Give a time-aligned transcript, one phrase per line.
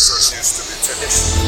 [0.00, 1.44] Rehearsals used to be traditional.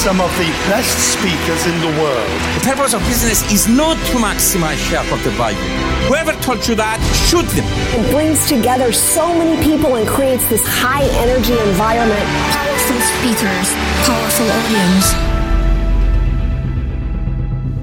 [0.00, 2.30] Some of the best speakers in the world.
[2.56, 5.60] The purpose of business is not to maximize shareholder value.
[6.08, 6.96] Whoever told you that,
[7.28, 7.68] shoot them.
[7.92, 12.24] It brings together so many people and creates this high energy environment.
[12.56, 13.68] Powerful speakers,
[14.08, 15.12] powerful audience.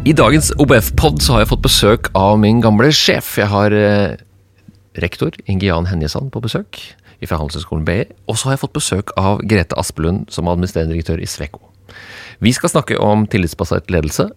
[0.09, 3.37] I dagens OBF-pod så har jeg fått besøk av min gamle sjef.
[3.37, 4.17] Jeg har eh,
[4.97, 6.81] rektor Inge Jan Henjesand på besøk
[7.27, 8.03] fra Handelshøyskolen BI.
[8.29, 11.59] Og så har jeg fått besøk av Grete Aspelund som administrerende direktør i Sveko.
[12.39, 14.29] Vi skal snakke om tillitsbasert ledelse.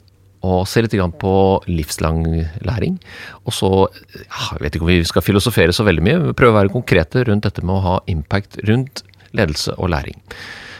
[0.42, 1.34] Og se litt på
[1.70, 2.24] livslang
[2.66, 2.98] læring.
[3.46, 6.59] Og så Jeg vet ikke om vi skal filosofere så veldig mye, men prøve å
[6.59, 10.18] være konkrete rundt dette med å ha impact rundt ledelse og læring.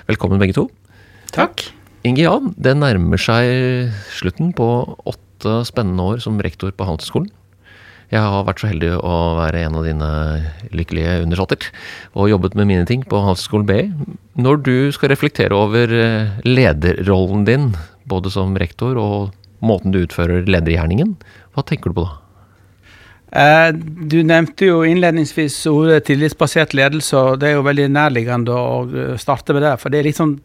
[0.09, 0.69] Velkommen begge to.
[1.31, 1.71] Takk.
[2.03, 4.67] Inge Jan, det nærmer seg slutten på
[5.07, 7.31] åtte spennende år som rektor på Handelshøyskolen.
[8.13, 10.09] Jeg har vært så heldig å være en av dine
[10.77, 11.69] lykkelige undersåtter
[12.13, 13.87] og jobbet med mine ting på Havskolen BI.
[14.37, 17.71] Når du skal reflektere over eh, lederrollen din,
[18.05, 19.33] både som rektor og
[19.65, 21.15] måten du utfører ledergjerningen,
[21.57, 22.19] hva tenker du på da?
[23.33, 28.81] Eh, du nevnte jo innledningsvis ordet tillitsbasert ledelse, og det er jo veldig nærliggende å
[28.93, 29.79] eh, starte med det.
[29.81, 30.37] For det er liksom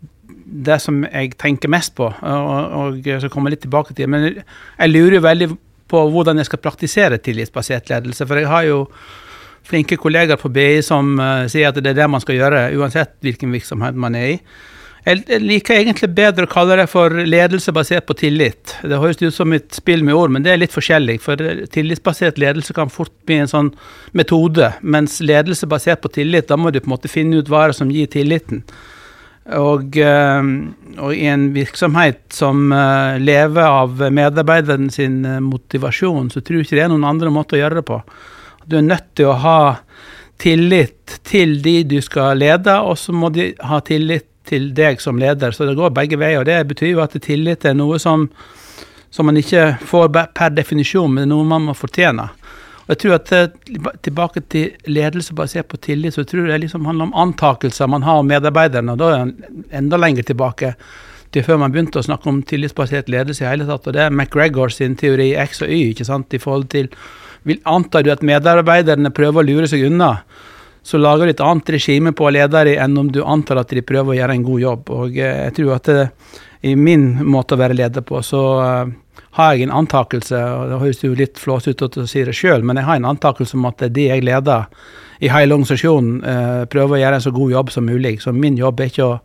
[0.47, 4.07] det som jeg tenker mest på, og, og jeg skal komme litt tilbake til.
[4.07, 5.55] Men jeg lurer jo veldig
[5.89, 8.27] på hvordan jeg skal praktisere tillitsbasert ledelse.
[8.27, 8.79] For jeg har jo
[9.67, 13.17] flinke kollegaer på BI som uh, sier at det er det man skal gjøre, uansett
[13.25, 14.41] hvilken virksomhet man er i.
[15.07, 18.73] Jeg liker egentlig bedre å kalle det for ledelse basert på tillit.
[18.83, 21.21] Det høres ut som et spill med ord, men det er litt forskjellig.
[21.23, 21.39] For
[21.71, 23.69] tillitsbasert ledelse kan fort bli en sånn
[24.11, 27.69] metode, mens ledelse basert på tillit, da må du på en måte finne ut hva
[27.77, 28.65] som gir tilliten.
[29.47, 30.47] Og, eh,
[30.97, 36.67] og, i en virksomhet som eh, lever av medarbeideren sin eh, motivasjon, så tror jeg
[36.67, 38.01] ikke det er noen andre måter å gjøre det på.
[38.67, 39.59] Du er nødt til å ha
[40.37, 45.19] tillit til de du skal lede, og så må de ha tillit til deg som
[45.19, 45.55] leder.
[45.55, 46.41] Så det går begge veier.
[46.41, 48.27] og Det betyr jo at tillit er noe som,
[49.09, 52.27] som man ikke får per definisjon, men noe man må fortjene.
[52.87, 53.47] Og jeg tror at eh,
[54.05, 58.07] Tilbake til ledelse basert på tillit, så tror jeg det liksom handler om antakelser man
[58.07, 58.95] har om medarbeiderne.
[58.95, 60.73] og Da er man enda lenger tilbake
[61.35, 63.87] til før man begynte å snakke om tillitsbasert ledelse i hele tatt.
[63.87, 65.91] og Det er McGregor sin teori X og Y.
[65.91, 66.87] ikke sant, i forhold til
[67.43, 70.23] vil, Antar du at medarbeiderne prøver å lure seg unna,
[70.83, 73.71] så lager du et annet regime på å lede dem enn om du antar at
[73.75, 74.91] de prøver å gjøre en god jobb.
[74.95, 76.07] Og eh, jeg tror at det,
[76.63, 78.41] i min måte å være leder på, så
[79.37, 82.65] har jeg en antakelse, og det høres jo litt flåsete ut å si det sjøl,
[82.65, 84.67] men jeg har en antakelse om at de jeg leder
[85.23, 88.17] i hele organisasjonen, eh, prøver å gjøre en så god jobb som mulig.
[88.21, 89.17] Så min jobb er ikke å,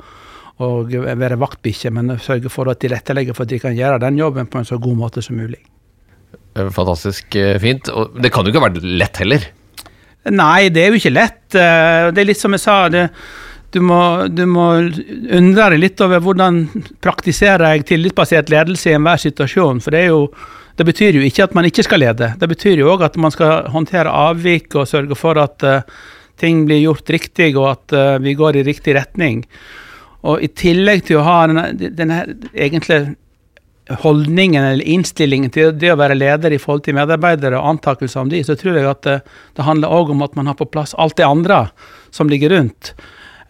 [0.64, 4.20] å være vaktbikkje, men å sørge for å tilrettelegge for at de kan gjøre den
[4.20, 5.60] jobben på en så god måte som mulig.
[6.52, 7.88] Fantastisk fint.
[7.88, 9.46] Og det kan jo ikke ha vært lett heller?
[10.32, 11.40] Nei, det er jo ikke lett.
[11.52, 12.76] Det er litt som jeg sa.
[12.92, 13.08] det
[13.72, 14.66] du må, du må
[15.32, 16.64] undre deg litt over hvordan
[17.04, 19.80] praktiserer jeg tillitsbasert ledelse i enhver situasjon.
[19.84, 20.26] For det, jo,
[20.76, 22.34] det, betyr jo ikke at man ikke skal lede.
[22.40, 25.80] Det betyr jo òg at man skal håndtere avvik og sørge for at uh,
[26.40, 29.40] ting blir gjort riktig, og at uh, vi går i riktig retning.
[30.28, 32.22] Og i tillegg til å ha denne, denne
[32.52, 33.16] egentlig
[34.02, 38.30] holdningen eller innstillingen til det å være leder i forhold til medarbeidere og antakelser om
[38.30, 39.16] de, så tror jeg at det,
[39.56, 41.64] det handler òg om at man har på plass alt det andre
[42.14, 42.92] som ligger rundt.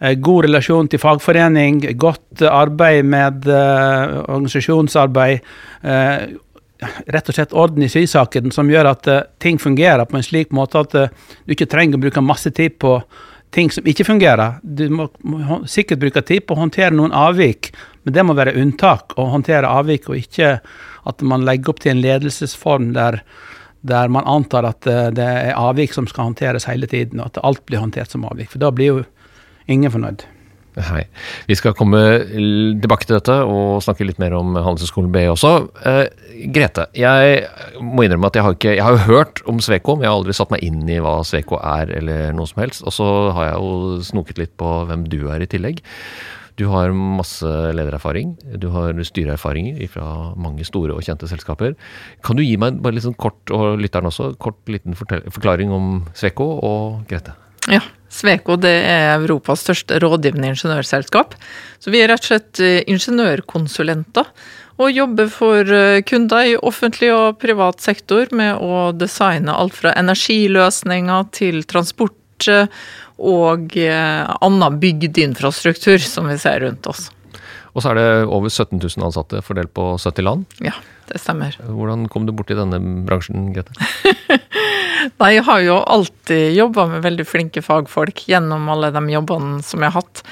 [0.03, 5.45] Eh, god relasjon til fagforening, godt arbeid med uh, organisasjonsarbeid.
[5.79, 6.33] Uh,
[7.13, 10.51] rett og slett orden i sysaken som gjør at uh, ting fungerer på en slik
[10.51, 12.97] måte at du ikke trenger å bruke masse tid på
[13.55, 14.59] ting som ikke fungerer.
[14.63, 17.71] Du må, må, sikkert bruke tid på å håndtere noen avvik,
[18.03, 20.57] men det må være unntak å håndtere avvik, og ikke
[21.07, 23.21] at man legger opp til en ledelsesform der,
[23.87, 24.83] der man antar at
[25.15, 28.51] det er avvik som skal håndteres hele tiden, og at alt blir håndtert som avvik.
[28.51, 29.03] For da blir jo
[29.71, 30.25] Ingen fornøyd.
[30.73, 31.03] Hei.
[31.45, 35.51] Vi skal komme tilbake til dette og snakke litt mer om Handelshøyskolen BI også.
[35.85, 36.07] Eh,
[36.53, 37.43] Grete, jeg
[37.77, 40.17] må innrømme at jeg har, ikke, jeg har jo hørt om Sveko, men jeg har
[40.17, 42.81] aldri satt meg inn i hva Sveko er eller noe som helst.
[42.89, 45.83] Og så har jeg jo snoket litt på hvem du er i tillegg.
[46.57, 48.35] Du har masse ledererfaring.
[48.61, 51.77] Du har styreerfaringer fra mange store og kjente selskaper.
[52.25, 55.99] Kan du gi meg bare litt sånn kort, og lytteren også, kort liten forklaring om
[56.17, 57.37] Sveko og Grete?
[57.69, 57.81] Ja.
[58.13, 61.33] Sveko det er Europas største rådgivende ingeniørselskap.
[61.81, 64.29] Så vi er rett og slett eh, ingeniørkonsulenter.
[64.81, 69.95] Og jobber for eh, kunder i offentlig og privat sektor med å designe alt fra
[69.97, 72.69] energiløsninger til transport eh,
[73.23, 77.11] og annen bygd infrastruktur som vi ser rundt oss.
[77.73, 80.57] Og så er det over 17 000 ansatte fordelt på 70 land.
[80.65, 80.73] Ja,
[81.09, 81.55] det stemmer.
[81.61, 83.73] Hvordan kom du borti denne bransjen, Grete?
[85.19, 89.83] Nei, jeg har jo alltid jobba med veldig flinke fagfolk gjennom alle de jobbene som
[89.83, 90.23] jeg har hatt.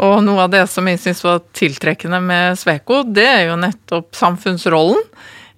[0.00, 4.16] Og noe av det som jeg syns var tiltrekkende med Sveko, det er jo nettopp
[4.16, 5.02] samfunnsrollen.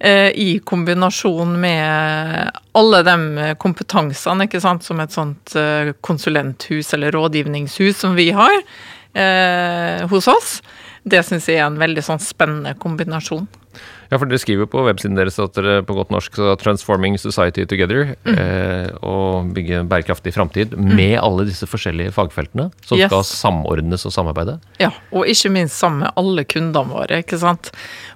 [0.03, 7.15] Eh, I kombinasjon med alle de kompetansene ikke sant, som et sånt eh, konsulenthus eller
[7.15, 8.57] rådgivningshus som vi har
[9.13, 10.57] eh, hos oss.
[11.03, 13.47] Det syns jeg er en veldig sånn spennende kombinasjon.
[14.11, 17.65] Ja, for dere skriver på websiden deres at dere på godt norsk så 'Transforming Society
[17.65, 18.37] Together' Mm.
[18.37, 23.09] eh, og bygge en bærekraftig framtid med alle disse forskjellige fagfeltene som Yes.
[23.09, 24.59] skal samordnes og samarbeide.
[24.79, 27.71] Ja, og ikke minst sammen med alle kundene våre, ikke sant.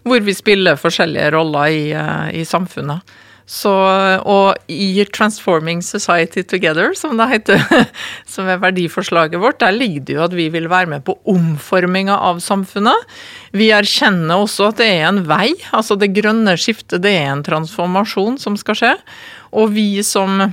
[0.05, 3.01] Hvor vi spiller forskjellige roller i, eh, i samfunnet.
[3.47, 3.71] Så,
[4.27, 7.61] og i Transforming Society Together, som det heter,
[8.33, 12.17] som er verdiforslaget vårt, der ligger det jo at vi vil være med på omforminga
[12.27, 13.07] av samfunnet.
[13.55, 17.45] Vi erkjenner også at det er en vei, altså det grønne skiftet, det er en
[17.47, 18.93] transformasjon som skal skje.
[19.55, 20.49] Og vi som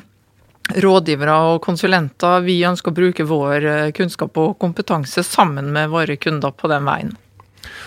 [0.72, 6.16] rådgivere og konsulenter, vi ønsker å bruke vår eh, kunnskap og kompetanse sammen med våre
[6.16, 7.16] kunder på den veien.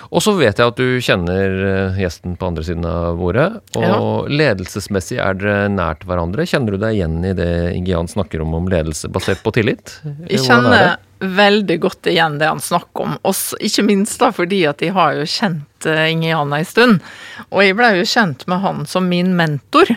[0.07, 3.47] Og så vet jeg at du kjenner eh, gjesten på andre siden av bordet.
[3.77, 6.47] Og ledelsesmessig er dere nært hverandre.
[6.47, 9.97] Kjenner du deg igjen i det Ingian snakker om om ledelse basert på tillit?
[10.29, 10.87] Jeg er kjenner
[11.17, 15.15] veldig godt igjen det han snakker om, også, ikke minst da fordi at jeg har
[15.17, 17.01] jo kjent Ingian Inge ei stund.
[17.49, 19.89] Og jeg ble jo kjent med han som min mentor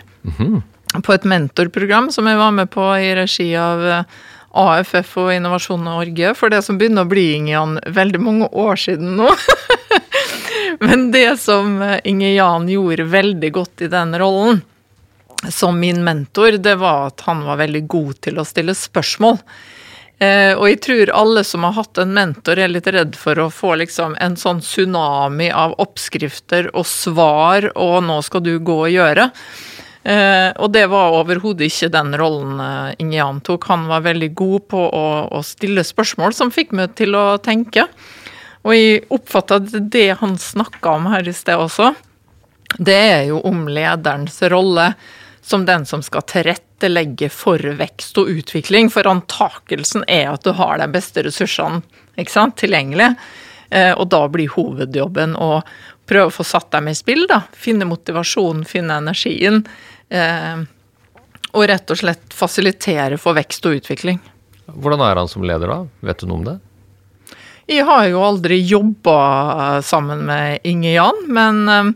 [1.04, 4.20] på et mentorprogram som jeg var med på i regi av eh,
[4.50, 9.14] AFF og Innovasjon Norge, for det som begynner å bli Ingian veldig mange år siden
[9.20, 9.30] nå.
[10.80, 14.62] Men det som eh, Inge Jan gjorde veldig godt i den rollen,
[15.48, 19.38] som min mentor, det var at han var veldig god til å stille spørsmål.
[20.20, 23.48] Eh, og jeg tror alle som har hatt en mentor, er litt redd for å
[23.48, 28.92] få liksom en sånn tsunami av oppskrifter og svar, og nå skal du gå og
[28.92, 29.30] gjøre.
[30.00, 32.60] Eh, og det var overhodet ikke den rollen
[33.00, 33.64] Inge Jan tok.
[33.72, 37.88] Han var veldig god på å, å stille spørsmål som fikk meg til å tenke.
[38.66, 41.94] Og jeg oppfatta at det han snakka om her i sted også,
[42.78, 44.92] det er jo om lederens rolle
[45.42, 48.90] som den som skal tilrettelegge for vekst og utvikling.
[48.92, 51.80] For antakelsen er at du har de beste ressursene
[52.28, 53.14] sant, tilgjengelig.
[53.70, 55.62] Eh, og da blir hovedjobben å
[56.10, 57.24] prøve å få satt dem i spill.
[57.30, 59.64] da, Finne motivasjonen, finne energien.
[60.10, 60.62] Eh,
[61.50, 64.20] og rett og slett fasilitere for vekst og utvikling.
[64.70, 66.06] Hvordan er han som leder, da?
[66.06, 66.58] Vet du noe om det?
[67.70, 71.92] Jeg har jo aldri jobba sammen med Inge Jan, men um,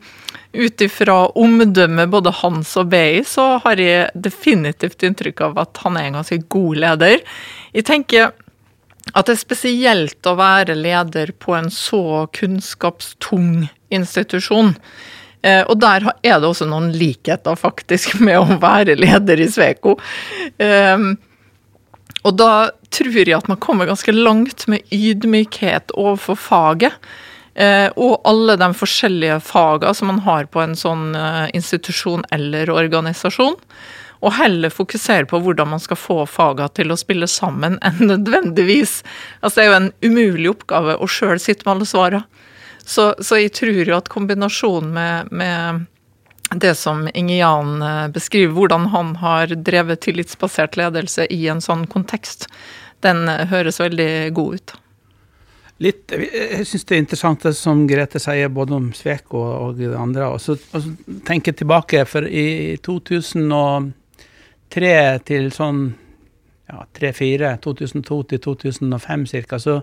[0.55, 5.99] ut ifra omdømmet både hans og BI, så har jeg definitivt inntrykk av at han
[5.99, 7.25] er en ganske god leder.
[7.75, 8.31] Jeg tenker
[9.13, 14.77] at det er spesielt å være leder på en så kunnskapstung institusjon.
[15.43, 19.99] Eh, og der er det også noen likheter faktisk med å være leder i Sveko.
[22.25, 26.97] Og da tror jeg at man kommer ganske langt med ydmykhet overfor faget.
[27.55, 32.73] Eh, og alle de forskjellige fagene som man har på en sånn eh, institusjon eller
[32.73, 33.55] organisasjon.
[34.25, 39.03] Og heller fokusere på hvordan man skal få fagene til å spille sammen, enn nødvendigvis
[39.43, 42.25] Altså, det er jo en umulig oppgave å sjøl sitte med alle svarene.
[42.85, 45.85] Så, så jeg tror jo at kombinasjonen med, med
[46.51, 51.87] det som Inge Jan eh, beskriver, hvordan han har drevet tillitsbasert ledelse i en sånn
[51.91, 52.49] kontekst,
[53.05, 54.75] den eh, høres veldig god ut.
[55.83, 59.91] Litt, jeg syns det er interessant det som Grete sier, både om Sveko og det
[59.99, 60.29] andre.
[60.31, 60.89] Og så, og så
[61.27, 63.91] tenker jeg tilbake, for i 2003
[65.27, 65.95] til sånn
[66.71, 69.83] ja, 3-4, 2002 til 2005 ca., så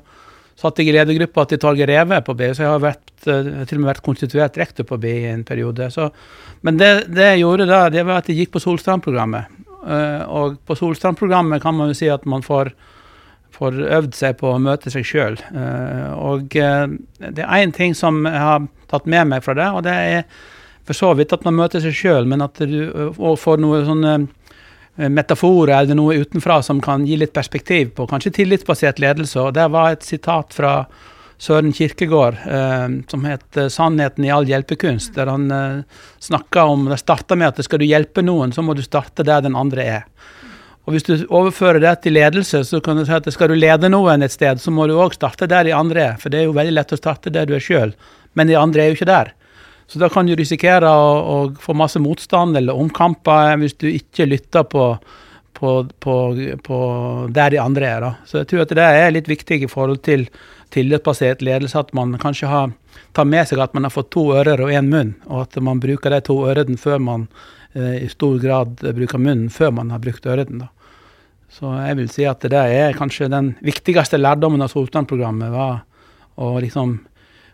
[0.61, 3.77] satt jeg i ledergruppa til Torgeir Reve på BU, så jeg har vært, eh, til
[3.77, 5.89] og med vært konstituert rektor på BI en periode.
[5.93, 6.09] Så,
[6.65, 9.61] men det, det jeg gjorde da, det var at jeg gikk på Solstrand-programmet.
[9.81, 12.73] Eh, og på Solstrand-programmet kan man jo si at man får
[13.51, 15.35] får øvd seg på å møte seg sjøl.
[16.17, 19.83] og eh, det er én ting som jeg har tatt med meg fra det, og
[19.85, 20.23] det er
[20.87, 25.09] for så vidt at man møter seg sjøl, men at du får noe sånne eh,
[25.09, 29.39] metaforer eller noe utenfra som kan gi litt perspektiv på kanskje tillitsbasert ledelse.
[29.39, 30.73] Og det var et sitat fra
[31.41, 35.83] Søren Kirkegård eh, som het 'Sannheten i all hjelpekunst', der han eh,
[36.19, 39.41] snakka om Det starta med at skal du hjelpe noen, så må du starte der
[39.41, 40.03] den andre er.
[40.85, 43.89] Og Hvis du overfører det til ledelse, så kan du si at skal du lede
[43.89, 46.15] noen et sted, så må du òg starte der de andre er.
[46.17, 47.93] For det er jo veldig lett å starte der du er sjøl,
[48.33, 49.33] men de andre er jo ikke der.
[49.87, 54.29] Så da kan du risikere å, å få masse motstand eller omkamper hvis du ikke
[54.29, 54.95] lytter på,
[55.53, 56.15] på, på,
[56.63, 56.77] på
[57.29, 58.01] der de andre er.
[58.01, 58.15] Da.
[58.25, 60.29] Så jeg tror at det er litt viktig i forhold til
[60.71, 62.71] tillitsbasert ledelse, at man kanskje har,
[63.15, 65.81] tar med seg at man har fått to ører og én munn, og at man
[65.83, 67.27] bruker de to ørene før man
[67.75, 70.67] i stor grad bruker munnen før man har brukt ørene.
[71.51, 75.51] Så jeg vil si at det er kanskje den viktigste lærdommen av Solstrand-programmet.
[75.51, 76.99] var liksom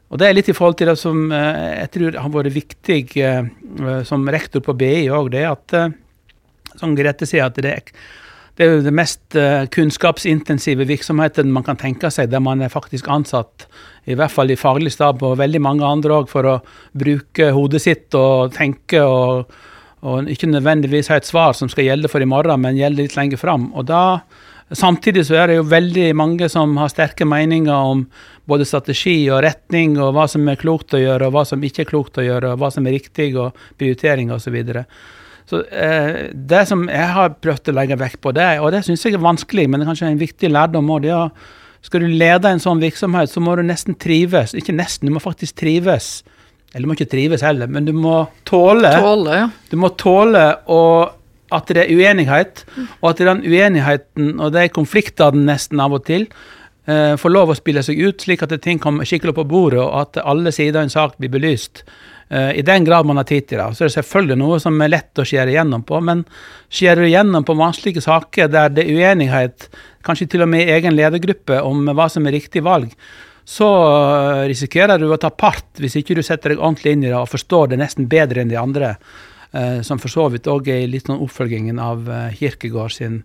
[0.07, 2.99] og det er litt i forhold til det som jeg tror har vært viktig
[4.07, 5.75] som rektor på BI òg, det er at
[6.79, 7.91] som Grete sier, at det er
[8.57, 12.73] det er jo det mest uh, kunnskapsintensive virksomheten man kan tenke seg, der man er
[12.73, 13.67] faktisk ansatt,
[14.09, 16.55] i hvert fall i faglig stab og veldig mange andre òg, for å
[16.97, 19.53] bruke hodet sitt og tenke og,
[20.01, 23.17] og, ikke nødvendigvis ha et svar som skal gjelde for i morgen, men gjelde litt
[23.19, 23.69] lenger fram.
[23.77, 23.93] Og
[24.73, 28.07] samtidig så er det jo veldig mange som har sterke meninger om
[28.49, 31.85] både strategi og retning, og hva som er klokt å gjøre, og hva som ikke
[31.85, 34.63] er klokt å gjøre, og hva som er riktig, og prioritering osv.
[35.47, 39.05] Så eh, Det som jeg har prøvd å legge vekt på, det, og det syns
[39.05, 41.31] jeg er vanskelig, men det er kanskje en viktig lærdom òg, det er
[41.87, 44.51] skal du lede en sånn virksomhet, så må du nesten trives.
[44.57, 46.25] Ikke nesten, du må faktisk trives.
[46.73, 49.45] Eller du må ikke trives heller, men du må tåle Tåle, ja.
[49.71, 50.81] Du må tåle å,
[51.55, 52.65] at det er uenighet,
[52.99, 57.57] og at den uenigheten og de konfliktene nesten av og til eh, får lov å
[57.57, 60.89] spille seg ut, slik at ting kommer skikkelig på bordet, og at alle sider av
[60.89, 61.85] en sak blir belyst.
[62.29, 63.67] Eh, I den grad man har tid til det.
[63.75, 66.25] Så er det selvfølgelig noe som er lett å skjære igjennom på, men
[66.67, 69.69] skjærer du igjennom på vanskelige saker der det er uenighet,
[70.03, 72.91] kanskje til og med i egen ledergruppe, om hva som er riktig valg,
[73.47, 77.11] så eh, risikerer du å ta part hvis ikke du setter deg ordentlig inn i
[77.11, 78.95] det og forstår det nesten bedre enn de andre.
[79.55, 83.21] Eh, som for så vidt òg er litt sånn oppfølgingen av Kirkegård sin,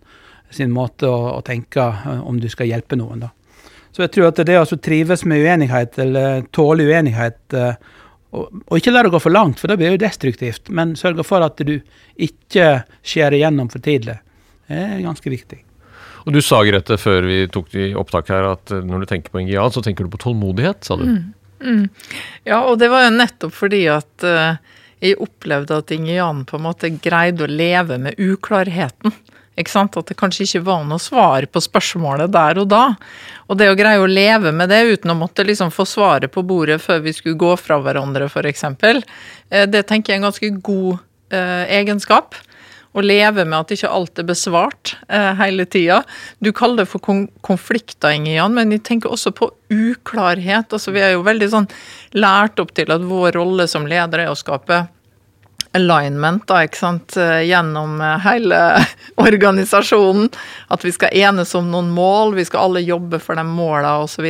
[0.47, 1.89] sin måte å, å, tenke
[2.23, 3.25] om du skal hjelpe noen.
[3.27, 3.33] da.
[3.91, 7.51] Så jeg tror at det å trives med uenighet, eller tåle uenighet,
[8.33, 10.71] og, og, ikke la det gå for langt, for det blir jo destruktivt.
[10.73, 11.75] Men sørge for at du
[12.17, 12.67] ikke
[13.05, 14.17] skjærer igjennom for tidlig.
[14.67, 15.61] Det er ganske viktig.
[16.23, 19.33] Og Du sa Grete, før vi tok i opptak her, at eh, når du tenker
[19.33, 21.03] på Ingian, så tenker du på tålmodighet, sa du.
[21.09, 21.33] Mm.
[21.63, 21.83] Mm.
[22.47, 24.57] Ja, og det var jo nettopp fordi at uh,
[25.03, 29.15] jeg opplevde at Ingian på en måte greide å leve med uklarheten.
[29.53, 32.95] At det kanskje ikke var noe svar på spørsmålet der og da.
[33.47, 36.41] Og det å greie å leve med det uten å måtte liksom få svaret på
[36.41, 40.49] bordet før vi skulle gå fra hverandre, f.eks., eh, det tenker jeg er en ganske
[40.65, 40.97] god
[41.29, 42.35] eh, egenskap.
[42.93, 46.03] Å leve med at ikke alt er besvart eh, hele tida.
[46.37, 50.69] Du kaller det for kon konflikter, Jan, men jeg tenker også på uklarhet.
[50.69, 51.69] Altså, vi er jo veldig sånn
[52.13, 54.83] lært opp til at vår rolle som leder er å skape
[55.73, 58.59] alignment da, ikke sant, eh, gjennom eh, hele
[59.27, 60.29] organisasjonen.
[60.73, 64.27] At vi skal enes om noen mål, vi skal alle jobbe for de måla osv.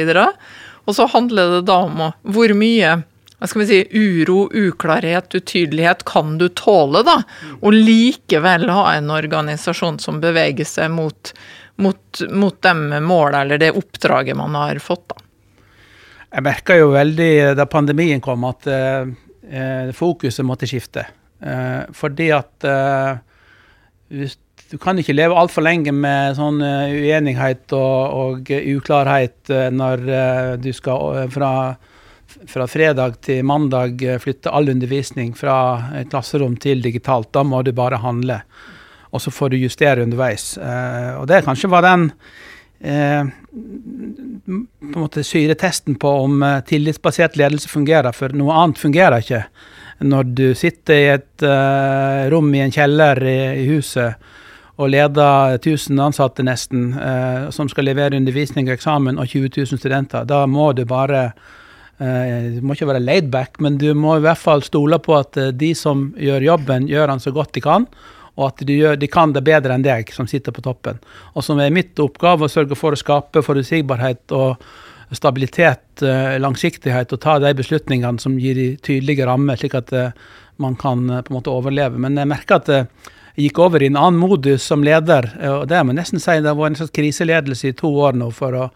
[0.83, 3.01] Og, så handler det da om hvor mye
[3.43, 7.17] hva skal vi si, uro, uklarhet, utydelighet kan du tåle, da?
[7.59, 11.33] Og likevel ha en organisasjon som beveger seg mot,
[11.83, 15.19] mot, mot de måla eller det oppdraget man har fått, da.
[16.33, 21.03] Jeg merka jo veldig da pandemien kom, at eh, fokuset måtte skifte.
[21.43, 23.17] Uh, fordi at uh,
[24.13, 24.37] hvis,
[24.71, 30.05] du kan ikke leve altfor lenge med sånn uh, uenighet og, og uklarhet når
[30.63, 31.51] du skal fra,
[32.49, 35.57] fra, fredag til mandag flytte all undervisning fra
[36.09, 37.33] klasserom til digitalt.
[37.35, 38.39] Da må du bare handle.
[39.13, 40.55] Og så får du justere underveis.
[40.57, 42.07] og det kanskje var den
[42.81, 42.89] på
[44.49, 49.43] en måte syretesten på om tillitsbasert ledelse fungerer, for noe annet fungerer ikke
[49.99, 54.31] når du sitter i et uh, rom i en kjeller i, i, huset
[54.81, 59.81] og leder 1000 ansatte nesten, uh, som skal levere undervisning og eksamen, og 20 000
[59.81, 64.17] studenter, da må du bare uh, Du må ikke være laid back, men du må
[64.17, 67.63] i hvert fall stole på at de som gjør jobben, gjør den så godt de
[67.63, 67.87] kan.
[68.33, 70.97] Og at de, gjør, de kan det bedre enn deg, som sitter på toppen.
[71.37, 74.63] Og som er mitt oppgave å sørge for å skape forutsigbarhet og
[75.17, 80.15] stabilitet, eh, langsiktighet, og ta de beslutningene som gir de tydelige rammer, slik at eh,
[80.61, 82.01] man kan eh, på en måte overleve.
[82.01, 85.79] Men jeg merker at jeg gikk over i en annen modus som leder, og det
[85.81, 88.29] må jeg nesten si det har vært en slags kriseledelse i to år nå.
[88.33, 88.67] for å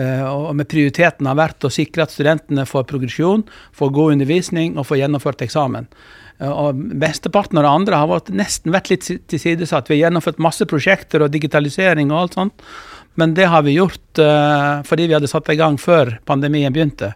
[0.00, 3.42] og med prioriteten har vært å sikre at studentene får progresjon,
[3.74, 5.88] får god undervisning og får gjennomført eksamen.
[6.46, 9.90] Og Mesteparten av det andre har vært, nesten vært litt tilsidesatt.
[9.90, 12.64] Vi har gjennomført masse prosjekter og digitalisering og alt sånt.
[13.20, 17.12] Men det har vi gjort uh, fordi vi hadde satt i gang før pandemien begynte.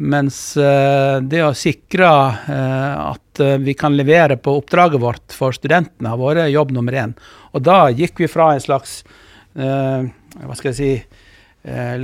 [0.00, 6.08] Mens uh, det å sikre uh, at vi kan levere på oppdraget vårt for studentene,
[6.08, 7.12] har vært jobb nummer én.
[7.52, 9.02] Og da gikk vi fra en slags
[9.50, 10.90] Hva skal jeg si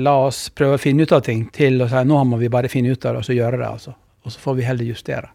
[0.01, 2.69] La oss prøve å finne ut av ting, til å si nå må vi bare
[2.73, 3.69] finne ut av det, og så gjøre det.
[3.69, 3.93] altså.
[4.25, 5.29] Og så får vi heller justere.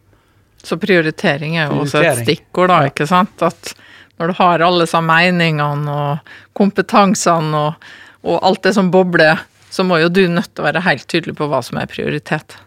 [0.63, 3.45] Så prioritering er jo også et stikkord, da, ikke sant?
[3.45, 3.73] At
[4.21, 7.87] når du har alle disse meningene og kompetansene og,
[8.21, 11.33] og, alt det som bobler så må jo du nødt til å være helt tydelig
[11.39, 12.57] på hva som er prioritet.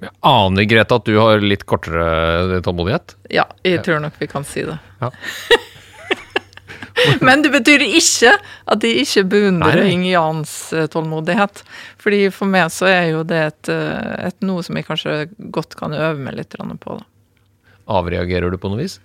[0.00, 3.14] Jeg aner, Grete, at du har litt kortere tålmodighet?
[3.32, 4.76] Ja, jeg tror nok vi kan si det.
[5.00, 5.12] Ja.
[7.26, 9.84] Men det betyr ikke at de ikke beundrer.
[9.84, 11.60] Inge Jans eh, tålmodighet.
[12.00, 15.18] Fordi for meg så er jo det et, eh, et noe som jeg kanskje
[15.52, 16.96] godt kan øve meg litt på.
[16.96, 17.04] Da.
[18.00, 18.96] Avreagerer du på noe vis?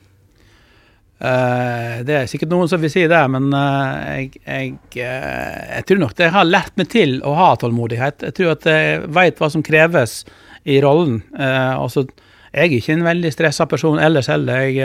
[1.22, 4.72] Eh, det er sikkert noen som vil si det, men eh, jeg, jeg,
[5.06, 8.26] eh, jeg tror nok det har lært meg til å ha tålmodighet.
[8.26, 10.24] Jeg tror at jeg vet hva som kreves
[10.66, 11.20] i rollen.
[11.38, 12.06] Altså,
[12.52, 14.66] jeg er ikke en veldig stressa person ellers heller.
[14.68, 14.78] Jeg,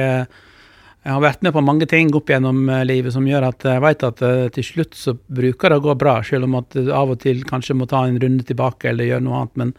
[1.04, 4.06] jeg har vært med på mange ting opp gjennom livet som gjør at jeg vet
[4.08, 4.22] at
[4.56, 7.44] til slutt så bruker det å gå bra, selv om at du av og til
[7.48, 9.60] kanskje må ta en runde tilbake eller gjøre noe annet.
[9.60, 9.74] Men,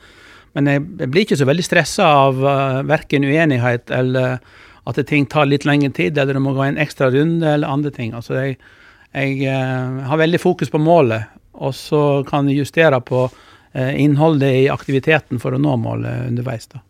[0.54, 4.38] men jeg blir ikke så veldig stressa av uh, verken uenighet eller
[4.88, 7.92] at ting tar litt lengre tid, eller du må gå en ekstra runde eller andre
[7.92, 8.14] ting.
[8.16, 8.58] Altså jeg,
[9.12, 11.28] jeg eh, har veldig fokus på målet,
[11.58, 16.70] og så kan jeg justere på eh, innholdet i aktiviteten for å nå målet underveis.
[16.72, 16.84] da.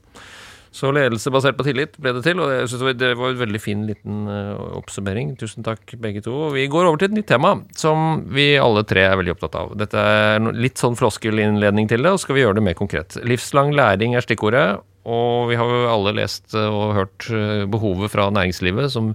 [0.77, 3.61] Så ledelse basert på tillit ble det til, og jeg synes det var- en veldig
[3.61, 5.35] fin liten eh, oppsummering.
[5.39, 6.51] Tusen takk, begge to.
[6.53, 9.73] Vi går over til et nytt tema, som vi alle tre er veldig opptatt av.
[9.77, 13.17] Dette er litt sånn floskelinnledning til det, og skal vi gjøre det mer konkret.
[13.23, 14.81] Livslang læring er stikkordet.
[15.07, 19.13] Og vi har jo alle lest eh, og hørt eh, behovet fra næringslivet som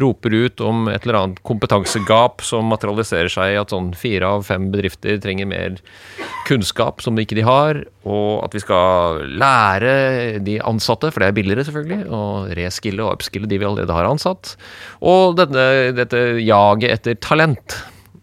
[0.00, 4.46] roper ut om et eller annet kompetansegap som materialiserer seg i at sånn fire av
[4.46, 5.80] fem bedrifter trenger mer
[6.46, 9.92] kunnskap som de ikke de har, og at vi skal lære
[10.46, 14.10] de ansatte, for det er billigere selvfølgelig, og reskille og upskille de vi allerede har
[14.10, 14.54] ansatt.
[15.02, 15.66] Og dette,
[15.98, 17.78] dette jaget etter talent.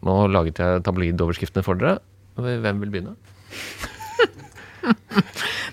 [0.08, 2.00] Nå laget jeg tabloidoverskriftene for dere.
[2.40, 3.18] Hvem vil begynne?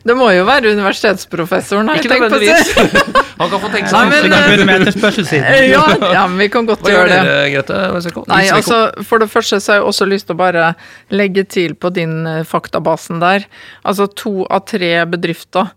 [0.06, 1.88] Det må jo være universitetsprofessoren.
[1.90, 1.98] her.
[2.00, 2.70] Ikke nødvendigvis.
[3.40, 5.44] Han kan få tenke seg etterspørselssiden.
[5.50, 5.82] Eh, Ja,
[6.14, 7.18] ja, men vi kan godt Hva gjøre det.
[7.26, 7.80] dere, Grete?
[8.06, 8.24] Sveko?
[8.30, 10.70] Nei, altså, For det første så har jeg også lyst til å bare
[11.14, 13.46] legge til på din eh, faktabasen der.
[13.84, 15.68] Altså to av tre bedrifter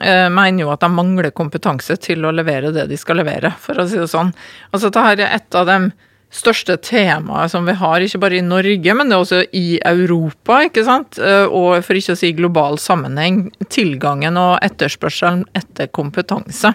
[0.00, 3.78] eh, mener jo at de mangler kompetanse til å levere det de skal levere, for
[3.82, 4.32] å si det sånn.
[4.72, 5.78] Altså dette er et av de
[6.34, 10.64] største temaet som vi har, ikke bare i Norge, men det er også i Europa,
[10.66, 11.18] ikke sant?
[11.18, 16.74] Eh, Og for ikke å si global sammenheng, tilgangen og etterspørselen etter kompetanse.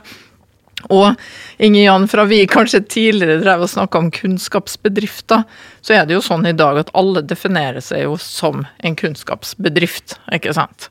[0.88, 1.12] Og
[1.60, 5.43] Inge Jan, fra vi kanskje tidligere drev og snakka om kunnskapsbedrifter,
[5.84, 10.15] så er det jo sånn i dag at alle definerer seg jo som en kunnskapsbedrift,
[10.32, 10.88] ikke sant.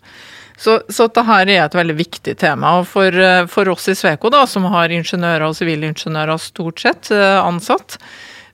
[0.58, 2.80] Så, så dette er et veldig viktig tema.
[2.80, 7.12] Og for, eh, for oss i Sveko, da, som har ingeniører og sivilingeniører stort sett
[7.14, 7.96] eh, ansatt,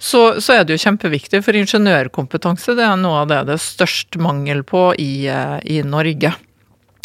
[0.05, 3.63] så, så er det jo kjempeviktig, for ingeniørkompetanse det er noe av det det er
[3.65, 6.35] størst mangel på i, eh, i Norge.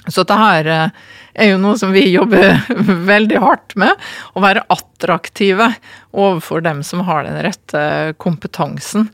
[0.09, 0.35] Så dette
[0.73, 0.91] eh,
[1.39, 2.57] er jo noe som vi jobber
[3.13, 3.95] veldig hardt med,
[4.35, 5.69] å være attraktive
[6.11, 7.85] overfor dem som har den rette
[8.19, 9.07] kompetansen.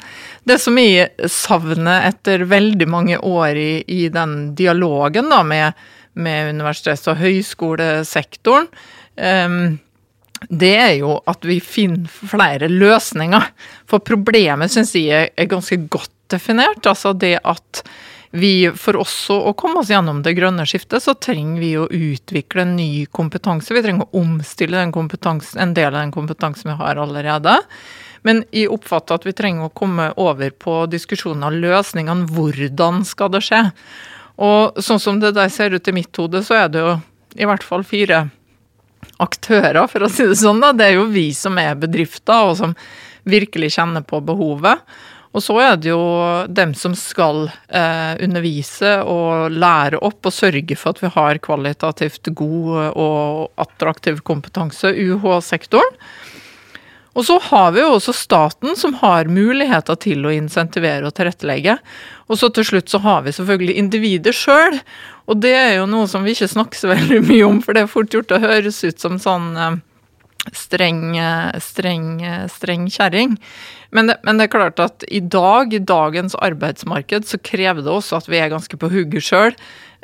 [0.50, 6.56] Det som jeg savner etter veldig mange år i, i den dialogen da med, med
[6.56, 8.71] universitets- og høyskolesektoren,
[9.13, 9.78] em,
[10.50, 13.48] det er jo at vi finner flere løsninger.
[13.89, 16.86] For problemet syns jeg er ganske godt definert.
[16.86, 17.84] Altså det at
[18.36, 22.65] vi for også å komme oss gjennom det grønne skiftet, så trenger vi å utvikle
[22.67, 23.71] ny kompetanse.
[23.74, 27.56] Vi trenger å omstille en del av den kompetansen vi har allerede.
[28.28, 32.28] Men jeg oppfatter at vi trenger å komme over på diskusjonen av løsningene.
[32.36, 33.62] Hvordan skal det skje?
[34.43, 36.98] Og sånn som det der ser ut i mitt hode, så er det jo
[37.39, 38.26] i hvert fall fire
[39.23, 40.61] aktører, for å si det sånn.
[40.63, 40.73] da.
[40.75, 42.77] Det er jo vi som er bedrifter, og som
[43.25, 44.83] virkelig kjenner på behovet.
[45.35, 46.03] Og så er det jo
[46.47, 52.31] dem som skal eh, undervise og lære opp og sørge for at vi har kvalitativt
[52.39, 55.99] god og attraktiv kompetanse, UH-sektoren.
[57.15, 61.78] Og så har vi jo også staten som har muligheter til å insentivere og tilrettelegge.
[62.28, 64.82] Og så til slutt så har vi selvfølgelig individet sjøl.
[65.32, 67.86] Og det er jo noe som vi ikke snakker så veldig mye om, for det
[67.86, 69.78] er fort gjort å høres ut som sånn eh,
[70.51, 73.39] streng, eh, streng, eh, streng kjerring.
[73.95, 78.19] Men men det er klart at i dag, i dagens arbeidsmarked, så krever det også
[78.19, 79.56] at vi er ganske på hugget sjøl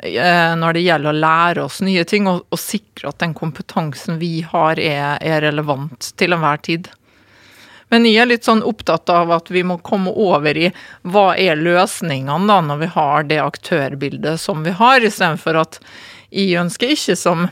[0.02, 4.40] når det gjelder å lære oss nye ting, og, og sikre at den kompetansen vi
[4.42, 6.88] har, er, er relevant til enhver tid.
[7.92, 10.70] Men jeg er litt sånn opptatt av at vi må komme over i
[11.04, 15.76] hva er løsningene da, når vi har det aktørbildet som vi har, istedenfor at
[16.32, 17.50] jeg ønsker ikke som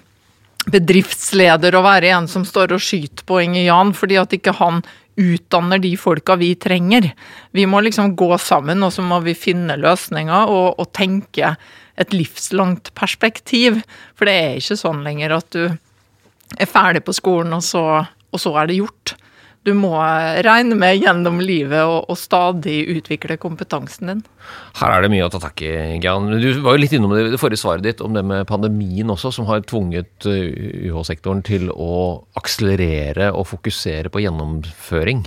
[0.71, 4.81] bedriftsleder å være en som står og skyter på Inge Jan, fordi at ikke han
[5.21, 7.11] utdanner de folka vi trenger.
[7.53, 11.55] Vi må liksom gå sammen, og så må vi finne løsninger og, og tenke
[12.01, 13.83] et livslangt perspektiv.
[14.17, 15.65] For det er ikke sånn lenger at du
[16.57, 17.85] er ferdig på skolen, og så,
[18.33, 19.17] og så er det gjort.
[19.69, 24.23] Du må regne med gjennom livet og, og stadig utvikle kompetansen din.
[24.79, 26.31] Her er det mye å ta tak i, Gian.
[26.41, 29.35] Du var jo litt innom det det forrige svaret ditt om det med pandemien også,
[29.37, 31.93] som har tvunget UH-sektoren til å
[32.41, 35.27] akselerere og fokusere på gjennomføring.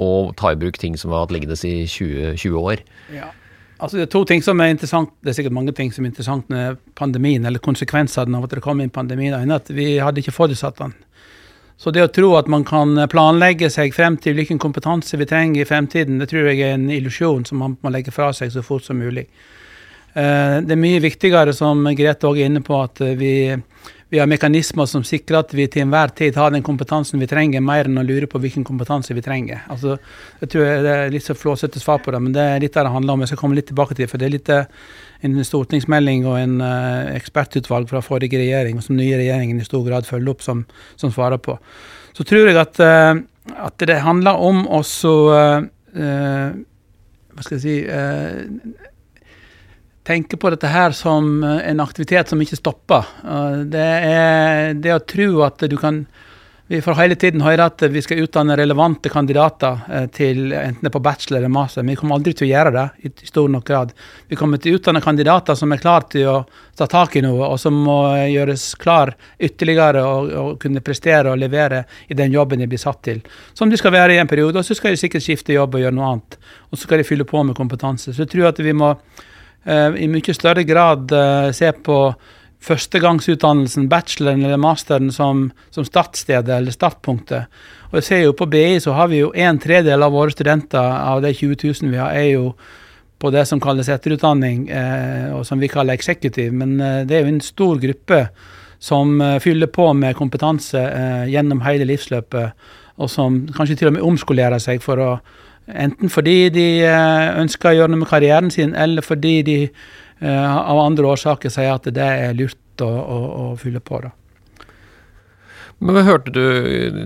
[0.00, 2.86] Og ta i bruk ting som har hatt liggende i 20, 20 år.
[3.12, 3.28] Ja.
[3.78, 6.10] Altså, det er to ting som er interessant, det er sikkert mange ting som er
[6.10, 9.28] interessant med pandemien, eller konsekvensene av at det kom inn pandemi.
[9.30, 10.96] Det ene at vi hadde ikke forutsatt den.
[11.78, 15.62] Så det å tro at man kan planlegge seg frem til hvilken kompetanse vi trenger
[15.62, 18.64] i fremtiden, det tror jeg er en illusjon som man må legge fra seg så
[18.66, 19.28] fort som mulig.
[20.18, 23.32] Eh, det er mye viktigere, som Grete òg er inne på, at vi
[24.10, 27.60] vi har mekanismer som sikrer at vi til enhver tid har den kompetansen vi trenger,
[27.60, 29.66] mer enn å lure på hvilken kompetanse vi trenger.
[29.68, 29.98] Altså,
[30.40, 32.86] jeg tror Det er litt så flåsete svar på det, men det er litt det
[32.86, 33.20] det handler om.
[33.20, 34.64] Jeg skal komme litt tilbake til det, for det er litt eh,
[35.26, 40.06] en stortingsmelding og en uh, ekspertutvalg fra forrige regjering, som nye regjeringen i stor grad
[40.06, 40.64] følger opp, som,
[41.00, 41.56] som svarer på.
[42.16, 43.18] Så tror jeg at, uh,
[43.66, 45.66] at det handler om også uh,
[45.98, 47.74] Hva skal jeg si
[50.08, 53.08] tenke på dette her som en aktivitet som ikke stopper.
[53.68, 56.00] Det er det å tro at du kan
[56.70, 60.90] Vi får hele tiden høre at vi skal utdanne relevante kandidater eh, til enten det
[60.90, 63.48] er på bachelor eller master, men vi kommer aldri til å gjøre det i stor
[63.48, 63.94] nok grad.
[64.28, 66.34] Vi kommer til å utdanne kandidater som er klare til å
[66.76, 67.96] ta tak i noe, og som må
[68.28, 73.00] gjøres klar ytterligere og, og kunne prestere og levere i den jobben de blir satt
[73.08, 73.24] til.
[73.56, 75.86] Som de skal være i en periode, og så skal de sikkert skifte jobb og
[75.86, 76.38] gjøre noe annet.
[76.68, 78.12] Og så skal de fylle på med kompetanse.
[78.12, 78.92] Så jeg tror at vi må
[79.68, 81.96] Eh, i mye større grad eh, se på
[82.64, 87.46] førstegangsutdannelsen, bacheloren eller masteren, som, som startstedet eller startpunktet.
[87.90, 90.78] Og jeg ser jo På BI så har vi jo en tredjedel av våre studenter
[90.82, 92.52] av de 20 000 vi har, er jo
[93.18, 96.52] på det som kalles etterutdanning, eh, og som vi kaller executive.
[96.54, 98.20] Men eh, det er jo en stor gruppe
[98.78, 102.68] som eh, fyller på med kompetanse eh, gjennom hele livsløpet,
[102.98, 105.18] og som kanskje til og med omskolerer seg for å
[105.68, 109.56] Enten fordi de eh, ønsker å gjøre noe med karrieren sin, eller fordi de
[110.26, 114.00] av andre årsaker sier at det er lurt å, å, å fylle på.
[114.02, 114.14] da.
[115.78, 116.42] Men hørte du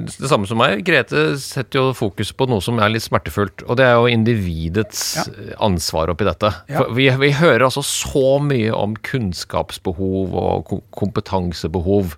[0.09, 0.81] det samme som meg?
[0.87, 5.03] Grete setter jo fokus på noe som er litt smertefullt, og det er jo individets
[5.19, 5.27] ja.
[5.61, 6.55] ansvar oppi dette.
[6.73, 6.87] Ja.
[6.89, 12.17] Vi, vi, hører altså så mye om kunnskapsbehov og kompetansebehov.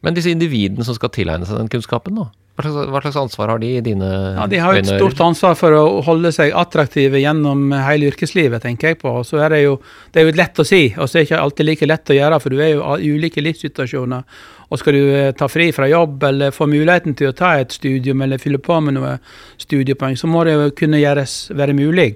[0.00, 2.30] Men disse individene som skal tilegne seg den kunnskapen, da?
[2.60, 4.36] Hva slags, hva slags, ansvar har de i dine øyne?
[4.36, 8.92] Ja, De har et stort ansvar for å holde seg attraktive gjennom hele yrkeslivet, tenker
[8.92, 9.12] jeg på.
[9.20, 9.76] Og så er det jo
[10.12, 12.18] det er jo lett å si, og så er det ikke alltid like lett å
[12.20, 14.26] gjøre, for du er jo i ulike livssituasjoner.
[14.70, 17.74] Og skal du eh, ta fri fra jobb eller få muligheten til å ta et
[17.74, 19.16] studium eller fylle på med noe
[19.58, 22.12] studiepoeng, så må det jo kunne gjøres være mulig,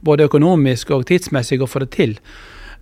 [0.00, 2.16] både økonomisk og tidsmessig, å få det til.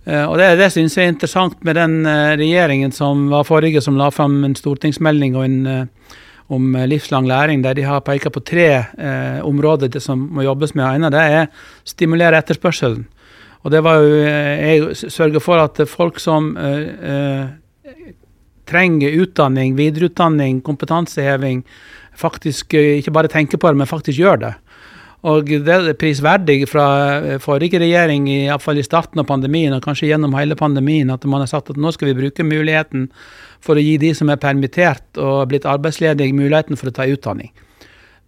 [0.07, 3.83] Uh, og Det, det syns jeg er interessant med den uh, regjeringen som var forrige,
[3.83, 5.89] som la fram en stortingsmelding og en
[6.47, 10.75] om eh, livslang læring, der de har pekt på tre eh, områder som må jobbes
[10.75, 10.87] med.
[10.95, 11.47] En av det er
[11.87, 13.05] stimulere etterspørselen.
[13.67, 18.05] Og det var jo eh, Jeg sørger for at folk som eh, eh,
[18.67, 21.63] trenger utdanning, videreutdanning, kompetanseheving,
[22.17, 24.53] faktisk ikke bare tenker på det, men faktisk gjør det.
[25.27, 30.35] Og det er prisverdig fra forrige regjering, iallfall i starten av pandemien, og kanskje gjennom
[30.35, 33.07] hele pandemien, at man har sagt at nå skal vi bruke muligheten
[33.63, 37.51] for å gi de som er permittert og blitt arbeidsledige, muligheten for å ta utdanning.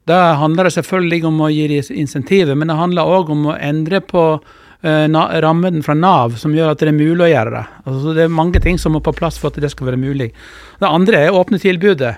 [0.10, 3.58] Da handler det selvfølgelig om å gi dem insentiver, men det handler òg om å
[3.62, 7.66] endre på uh, rammen fra Nav, som gjør at det er mulig å gjøre det.
[7.84, 10.32] Altså, det er mange ting som må på plass for at det skal være mulig.
[10.82, 12.16] Det andre er å åpne tilbudet.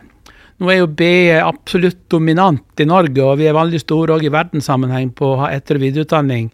[0.62, 4.30] Nå er jo BE absolutt dominant i Norge, og vi er veldig store òg i
[4.34, 6.52] verdenssammenheng på å ha etter- og videreutdanning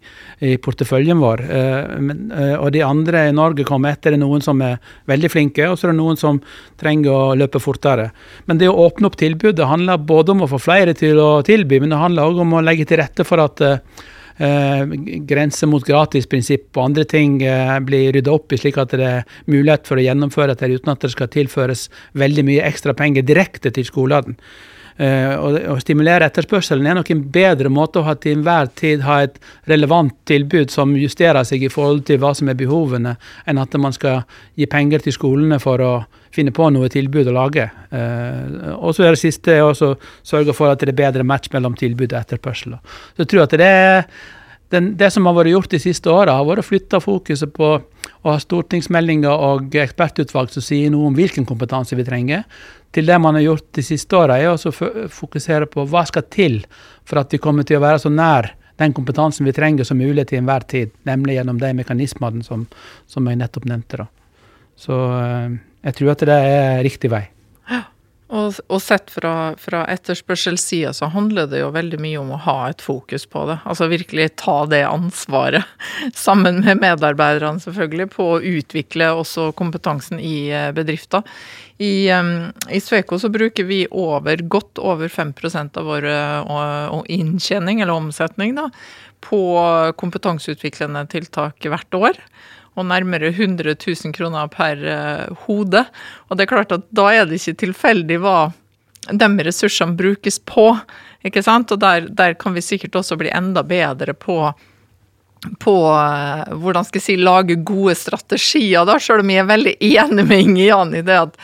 [0.48, 1.42] i porteføljen vår.
[1.44, 1.98] Eh,
[2.40, 4.16] eh, og de andre i Norge kommer etter.
[4.16, 4.78] Det er noen som er
[5.12, 6.40] veldig flinke, og så er det noen som
[6.80, 8.08] trenger å løpe fortere.
[8.48, 11.82] Men det å åpne opp tilbudet handler både om å få flere til å tilby,
[11.82, 13.82] men det handler òg om å legge til rette for at eh,
[14.38, 19.38] grenser mot gratisprinsipp og andre ting eh, blir rydda opp i, slik at det er
[19.50, 23.72] mulighet for å gjennomføre dette uten at det skal tilføres veldig mye ekstra penger direkte
[23.74, 24.38] til skolene.
[24.98, 29.04] Uh, og, og stimulere etterspørselen er nok en bedre måte å ha til enhver tid
[29.06, 29.36] ha et
[29.70, 33.12] relevant tilbud som justerer seg i forhold til hva som er behovene,
[33.46, 34.24] enn at man skal
[34.58, 35.92] gi penger til skolene for å
[36.34, 37.68] finne på noe tilbud å lage.
[37.92, 41.78] Uh, og så er det siste å sørge for at det er bedre match mellom
[41.78, 42.74] tilbud og etterspørsel.
[43.14, 44.02] Så jeg tror at det er
[44.72, 47.70] den, det som har vært gjort de siste åra, har vært å flytte fokuset på
[47.78, 52.44] å ha stortingsmeldinger og ekspertutvalg som sier noe om hvilken kompetanse vi trenger,
[52.92, 56.62] til det man har gjort de siste åra, er å fokusere på hva skal til
[57.08, 60.28] for at vi kommer til å være så nær den kompetansen vi trenger som mulig
[60.30, 62.64] til enhver tid, nemlig gjennom de mekanismene som,
[63.10, 64.04] som jeg nettopp nevnte.
[64.04, 64.06] Da.
[64.78, 65.56] Så eh,
[65.88, 67.24] jeg tror at det er riktig vei.
[68.28, 72.56] Og, og sett fra, fra etterspørselssida så handler det jo veldig mye om å ha
[72.68, 73.56] et fokus på det.
[73.64, 75.64] Altså virkelig ta det ansvaret,
[76.26, 81.24] sammen med medarbeiderne selvfølgelig, på å utvikle også kompetansen i eh, bedrifter.
[81.80, 85.32] I, I Sveko så bruker vi over, godt over 5
[85.78, 88.66] av vår uh, inntjening, eller omsetning, da,
[89.22, 89.40] på
[90.02, 92.18] kompetanseutviklende tiltak hvert år
[92.78, 95.84] og nærmere 100 000 kroner per uh, hode.
[96.28, 98.38] Og det er klart at da er det ikke tilfeldig hva
[99.08, 100.70] de ressursene brukes på.
[101.24, 101.72] ikke sant?
[101.72, 104.42] Og der, der kan vi sikkert også bli enda bedre på
[105.62, 109.74] på uh, hvordan skal jeg si, lage gode strategier, da, selv om jeg er veldig
[109.78, 111.36] enig med Inge Jan i det at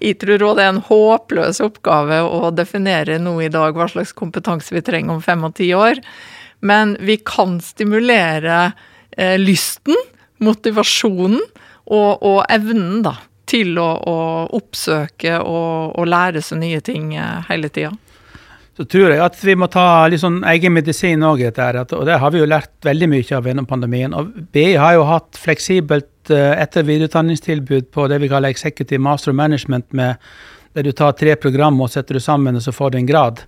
[0.00, 4.72] jeg tror det er en håpløs oppgave å definere nå i dag hva slags kompetanse
[4.72, 6.00] vi trenger om fem og ti år.
[6.64, 8.72] Men vi kan stimulere
[9.16, 9.96] eh, lysten
[10.44, 11.40] motivasjonen
[11.90, 13.16] og, og evnen da,
[13.50, 14.16] til å, å
[14.56, 17.92] oppsøke og, og, lære seg nye ting eh, hele tida.
[18.78, 21.42] Så tror jeg at vi må ta litt sånn egen medisin òg.
[21.58, 24.14] Og det har vi jo lært veldig mye av gjennom pandemien.
[24.16, 29.02] Og BI har jo hatt fleksibelt eh, etter- og videreutdanningstilbud på det vi kaller executive
[29.02, 30.16] master management, med
[30.72, 33.42] der du tar tre program og setter du sammen, og så får du en grad.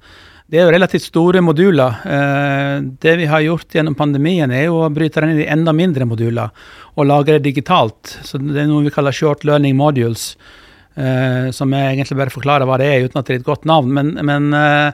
[0.53, 1.95] Det er jo relativt store moduler.
[2.05, 5.73] Eh, det vi har gjort gjennom pandemien, er jo å bryte den inn i enda
[5.73, 6.53] mindre moduler
[6.93, 8.19] og lage det digitalt.
[8.21, 10.37] Så Det er noe vi kaller short learning modules.
[10.93, 13.65] Eh, som jeg egentlig bare forklarer hva det er, uten at det er et godt
[13.65, 13.95] navn.
[13.97, 14.93] Men, men eh,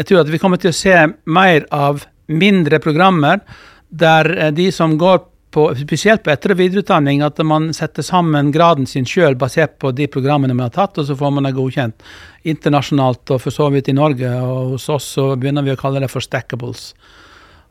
[0.00, 0.96] jeg tror at vi kommer til å se
[1.28, 3.44] mer av mindre programmer
[3.92, 5.20] der de som går
[5.54, 9.92] på, spesielt på etter- og videreutdanning, at man setter sammen graden sin sjøl basert på
[9.94, 12.06] de programmene man har tatt, og så får man det godkjent
[12.50, 14.30] internasjonalt og for så vidt i Norge.
[14.42, 16.90] Og hos oss så begynner vi å kalle det for stackables.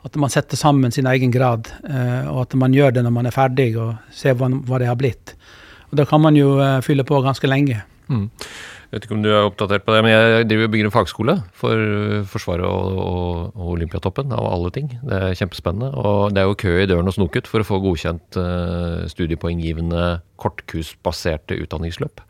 [0.04, 3.28] At man setter sammen sin egen grad, eh, og at man gjør det når man
[3.28, 5.36] er ferdig og ser hva, det har blitt.
[5.90, 7.82] Og Da kan man jo eh, fylle på ganske lenge.
[8.08, 8.28] Mm.
[8.94, 10.92] Jeg vet ikke om du er oppdatert på det, men jeg driver og bygger en
[10.94, 11.80] fagskole for
[12.30, 14.92] Forsvaret og, og, og, Olympiatoppen, av alle ting.
[15.02, 15.88] Det er kjempespennende.
[15.98, 20.04] Og det er jo kø i døren hos NOKUT for å få godkjent uh, studiepoenggivende
[20.38, 22.22] kortkursbaserte utdanningsløp.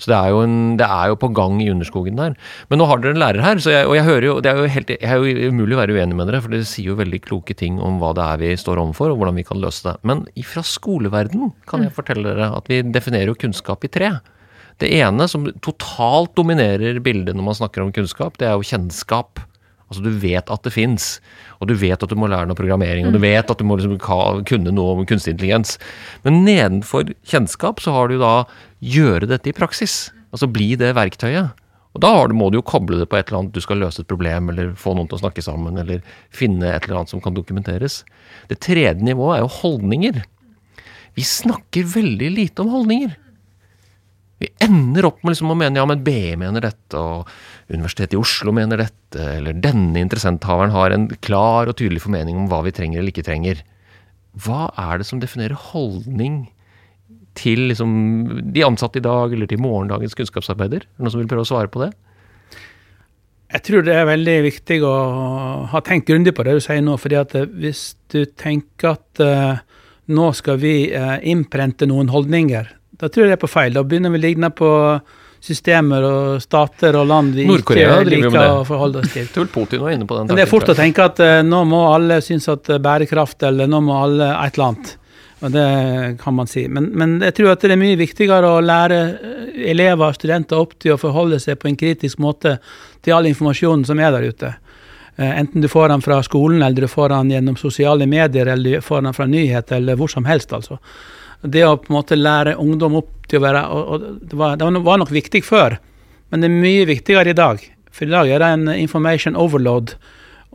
[0.00, 2.38] Så det er, jo en, det er jo på gang i underskogen der.
[2.72, 4.72] Men nå har dere en lærer her, jeg, og jeg hører jo, det er jo
[4.78, 7.20] helt, jeg er jo umulig å være uenig med dere, for dere sier jo veldig
[7.28, 9.98] kloke ting om hva det er vi står overfor, og hvordan vi kan løse det.
[10.08, 14.14] Men fra skoleverden kan jeg fortelle dere at vi definerer jo kunnskap i tre.
[14.78, 19.40] Det ene som totalt dominerer bildet når man snakker om kunnskap, det er jo kjennskap.
[19.88, 21.06] Altså Du vet at det fins,
[21.58, 23.24] og du vet at du må lære noe programmering, og du mm.
[23.24, 23.96] vet at du må liksom
[24.46, 25.78] kunne noe om kunstig intelligens.
[26.26, 28.34] Men nedenfor kjennskap så har du da
[28.84, 30.10] gjøre dette i praksis.
[30.28, 31.56] Altså bli det verktøyet.
[31.96, 34.10] Og da må du jo koble det på et eller annet, du skal løse et
[34.10, 37.34] problem, eller få noen til å snakke sammen, eller finne et eller annet som kan
[37.34, 38.02] dokumenteres.
[38.52, 40.20] Det tredje nivået er jo holdninger.
[41.16, 43.16] Vi snakker veldig lite om holdninger.
[44.38, 47.26] Vi ender opp med liksom å mene ja, men BI mener dette, og
[47.72, 52.46] Universitetet i Oslo mener dette, eller denne interessenthaveren har en klar og tydelig formening om
[52.50, 53.64] hva vi trenger eller ikke trenger.
[54.38, 56.44] Hva er det som definerer holdning
[57.38, 57.90] til liksom,
[58.54, 60.86] de ansatte i dag, eller til morgendagens kunnskapsarbeider?
[60.86, 61.92] Er det noen som vil prøve å svare på det?
[63.48, 64.94] Jeg tror det er veldig viktig å
[65.72, 66.98] ha tenkt grundig på det du sier nå.
[67.00, 69.62] fordi at eh, hvis du tenker at uh,
[70.12, 72.68] nå skal vi uh, innprente noen holdninger
[72.98, 73.74] da tror jeg det er på feil.
[73.76, 74.70] Da begynner vi å ligne på
[75.40, 77.76] systemer og stater og land vi ikke
[78.08, 79.28] liker å forholde oss til.
[79.52, 81.84] Putin var inne på den Men det er fort å tenke at uh, nå må
[81.92, 84.96] alle synes at bærekraft, eller nå må alle et eller annet.
[85.38, 85.66] Og det
[86.18, 86.64] kan man si.
[86.66, 90.58] Men, men, jeg tror at det er mye viktigere å lære eh, elever og studenter
[90.58, 92.56] opp til å forholde seg på en kritisk måte
[93.06, 94.50] til all informasjonen som er der ute.
[95.14, 98.80] Uh, enten du får den fra skolen, eller du får den gjennom sosiale medier, eller
[98.80, 100.82] du får den fra nyheter, eller hvor som helst, altså
[101.42, 104.56] det å på en måte lære ungdom opp til å være og, og det, var,
[104.58, 105.78] det, var, nok viktig før,
[106.30, 107.62] men det er mye viktigere i dag.
[107.94, 109.94] For i dag er det en information overload,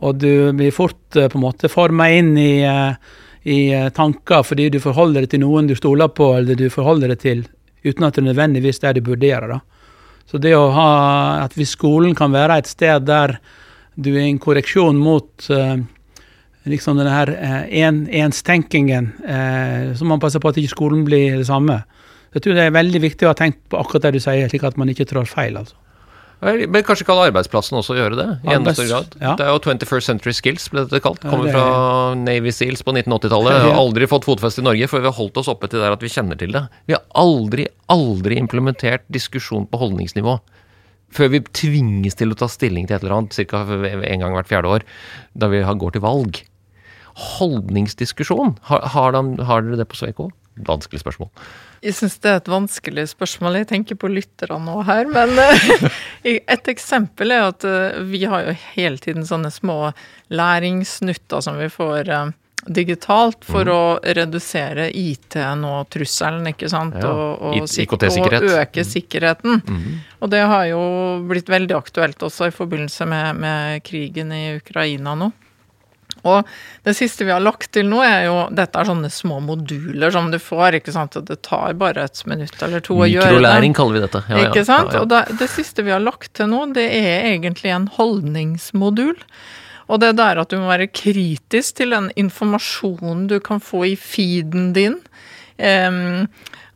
[0.04, 2.96] og du blir fort eh, på en måte forma inn i, eh,
[3.44, 7.14] i, eh, tanker fordi du forholder deg til noen du stoler på, eller du forholder
[7.14, 7.44] deg til
[7.84, 9.58] uten at det nødvendigvis er det du gjøre.
[9.58, 9.60] Da.
[10.26, 10.90] Så det å ha
[11.44, 13.38] at hvis skolen kan være et sted der
[13.94, 15.76] du er en korreksjon mot uh,
[16.70, 21.40] liksom denne her eh, en, enstenkingen, eh, så man passer på at ikke skolen blir
[21.40, 21.82] det samme.
[22.34, 24.64] Jeg tror det er veldig viktig å ha tenkt på akkurat det du sier, slik
[24.66, 25.58] at man ikke trår feil.
[25.60, 25.76] altså.
[26.44, 28.26] Men kanskje kan arbeidsplassen også gjøre det?
[28.44, 29.14] i Arbeids, grad.
[29.20, 29.32] Ja.
[29.38, 31.22] Det er jo 21st Century Skills, ble dette kalt.
[31.22, 33.60] Kommer ja, det fra Navy Seals på 1980-tallet.
[33.64, 36.04] Har aldri fått fotfeste i Norge, for vi har holdt oss oppe til der at
[36.04, 36.66] vi kjenner til det.
[36.90, 40.36] Vi har aldri, aldri implementert diskusjon på holdningsnivå.
[41.14, 43.62] Før vi tvinges til å ta stilling til et eller annet ca.
[43.70, 44.88] en gang hvert fjerde år,
[45.38, 46.42] da vi går til valg
[47.14, 48.56] holdningsdiskusjon.
[48.70, 50.30] Har, har, de, har dere det på Sveiko?
[50.54, 51.30] vanskelig spørsmål.
[51.84, 53.58] Jeg syns det er et vanskelig spørsmål.
[53.60, 55.08] Jeg tenker på lytterne nå her.
[55.10, 55.90] Men eh,
[56.54, 59.92] et eksempel er at eh, vi har jo hele tiden sånne små
[60.32, 62.32] læringssnutter som vi får eh,
[62.64, 63.74] digitalt for mm.
[63.74, 66.96] å redusere IT-en og trusselen, ikke sant.
[67.02, 68.46] Ja, Og, og, IKT-sikkerhet.
[68.46, 69.60] og øke sikkerheten.
[69.68, 69.98] Mm.
[70.24, 70.84] Og det har jo
[71.28, 75.34] blitt veldig aktuelt også i forbindelse med, med krigen i Ukraina nå.
[76.24, 76.48] Og
[76.86, 80.30] det siste vi har lagt til nå, er jo Dette er sånne små moduler som
[80.32, 81.18] du får, ikke sant.
[81.20, 83.34] Og det tar bare et minutt eller to å gjøre det.
[83.36, 84.24] Mikrolæring kaller vi dette.
[84.30, 84.46] Ja, ja.
[84.48, 84.92] Ikke sant?
[84.92, 85.04] Ja, ja.
[85.04, 89.20] Og det, det siste vi har lagt til nå, det er egentlig en holdningsmodul.
[89.92, 93.84] Og det er der at du må være kritisk til den informasjonen du kan få
[93.92, 94.96] i feeden din.
[95.60, 96.24] Um,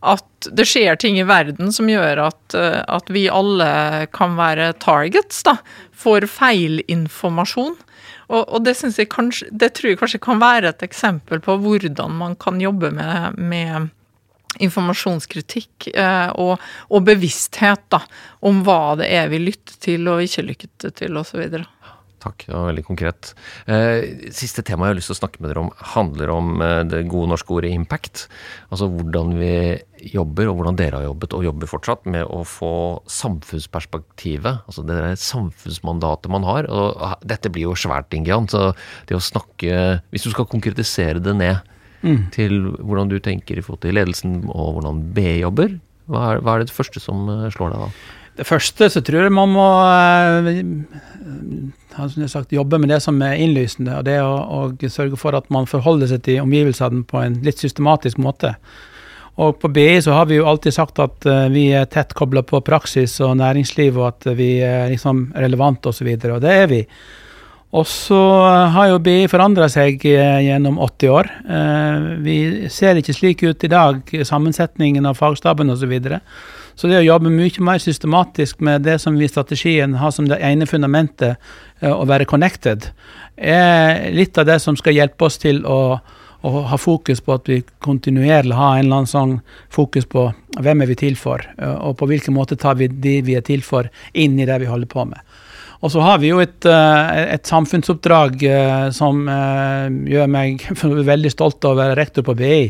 [0.06, 4.70] at det skjer ting i verden som gjør at, eh, at vi alle kan være
[4.78, 5.56] targets da,
[5.90, 7.74] for feilinformasjon.
[8.28, 12.12] Og, og det, jeg kanskje, det tror jeg kanskje kan være et eksempel på hvordan
[12.18, 13.88] man kan jobbe med, med
[14.64, 16.58] informasjonskritikk eh, og,
[16.92, 18.02] og bevissthet da,
[18.48, 21.44] om hva det er vi lytter til og ikke lytter til osv.
[22.18, 23.30] Takk, det var veldig konkret.
[23.70, 26.80] Eh, siste tema jeg har lyst til å snakke med dere om, handler om eh,
[26.90, 28.24] det gode norske ordet impact.
[28.72, 29.52] Altså hvordan vi
[30.14, 32.72] jobber, og hvordan dere har jobbet og jobber fortsatt, med å få
[33.10, 36.66] samfunnsperspektivet, altså det der samfunnsmandatet man har.
[36.66, 38.72] Og ah, dette blir jo svært, Ingian, så
[39.06, 41.62] det å snakke Hvis du skal konkretisere det ned
[42.34, 45.78] til hvordan du tenker i forhold til ledelsen og hvordan BI jobber,
[46.08, 47.88] hva er, hva er det første som eh, slår deg da?
[48.38, 50.60] Det første så tror jeg man må eh,
[51.98, 55.34] som jeg sagt, jobbe med det som er innlysende, og det å og sørge for
[55.34, 58.54] at man forholder seg til omgivelsene på en litt systematisk måte.
[59.38, 62.44] Og på BI så har vi jo alltid sagt at eh, vi er tett kobla
[62.46, 66.54] på praksis og næringsliv, og at vi er liksom relevante osv., og, så og det
[66.54, 66.80] er vi.
[67.78, 68.20] Og så
[68.74, 71.32] har jo BI forandra seg eh, gjennom 80 år.
[72.22, 72.38] Vi
[72.72, 75.82] ser ikke slik ut i dag, sammensetningen av fagstaben osv.
[75.82, 76.22] Så, videre.
[76.78, 80.28] Så det å jobbe mye mer systematisk med det som vi i strategien har som
[80.30, 81.40] det ene fundamentet,
[81.80, 82.92] eh, å være connected,
[83.34, 87.50] er litt av det som skal hjelpe oss til å, å ha fokus på at
[87.50, 89.34] vi kontinuerlig har en eller annen sånn
[89.74, 90.28] fokus på
[90.62, 93.42] hvem er vi til for, eh, og på hvilken måte tar vi de vi er
[93.42, 95.18] til for, inn i det vi holder på med.
[95.82, 98.38] Og så har vi jo et, eh, et samfunnsoppdrag
[98.94, 100.62] som gjør meg
[101.12, 102.62] veldig stolt av å være rektor på BI.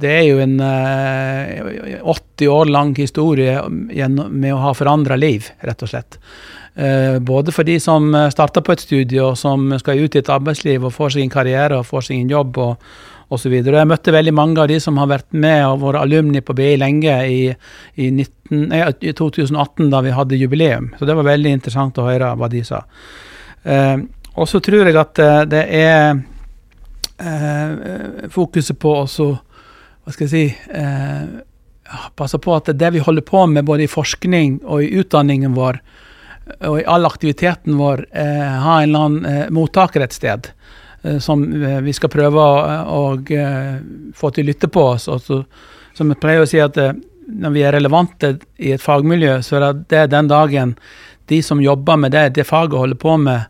[0.00, 5.82] Det er jo en eh, 80 år lang historie med å ha forandra liv, rett
[5.84, 6.18] og slett.
[6.74, 10.32] Eh, Både for de som starter på et studie og som skal ut i et
[10.32, 12.92] arbeidsliv og får seg en karriere og får seg en jobb og
[13.30, 13.52] osv.
[13.62, 16.72] Jeg møtte veldig mange av de som har vært med og vært alumni på BI
[16.80, 17.42] lenge i,
[17.94, 20.90] i, 19, nei, i 2018, da vi hadde jubileum.
[20.98, 22.82] Så det var veldig interessant å høre hva de sa.
[23.62, 23.96] Eh,
[24.34, 26.18] og så tror jeg at eh, det er
[27.22, 29.30] eh, fokuset på også
[30.10, 31.26] Hva skal jeg si eh,
[32.18, 35.78] Passe på at det vi holder på med både i forskning og i utdanningen vår,
[36.66, 40.50] og i all aktiviteten vår, eh, har en eller annen eh, mottaker et sted.
[41.02, 42.58] eh, Som eh, vi skal prøve å,
[42.94, 43.30] og,
[44.14, 45.06] få til å lytte på oss.
[45.06, 45.40] Så,
[45.94, 46.78] som jeg pleier å si at
[47.26, 50.76] når vi er relevante i et fagmiljø, så er det den dagen
[51.30, 53.46] de som jobber med det, det faget holder på med,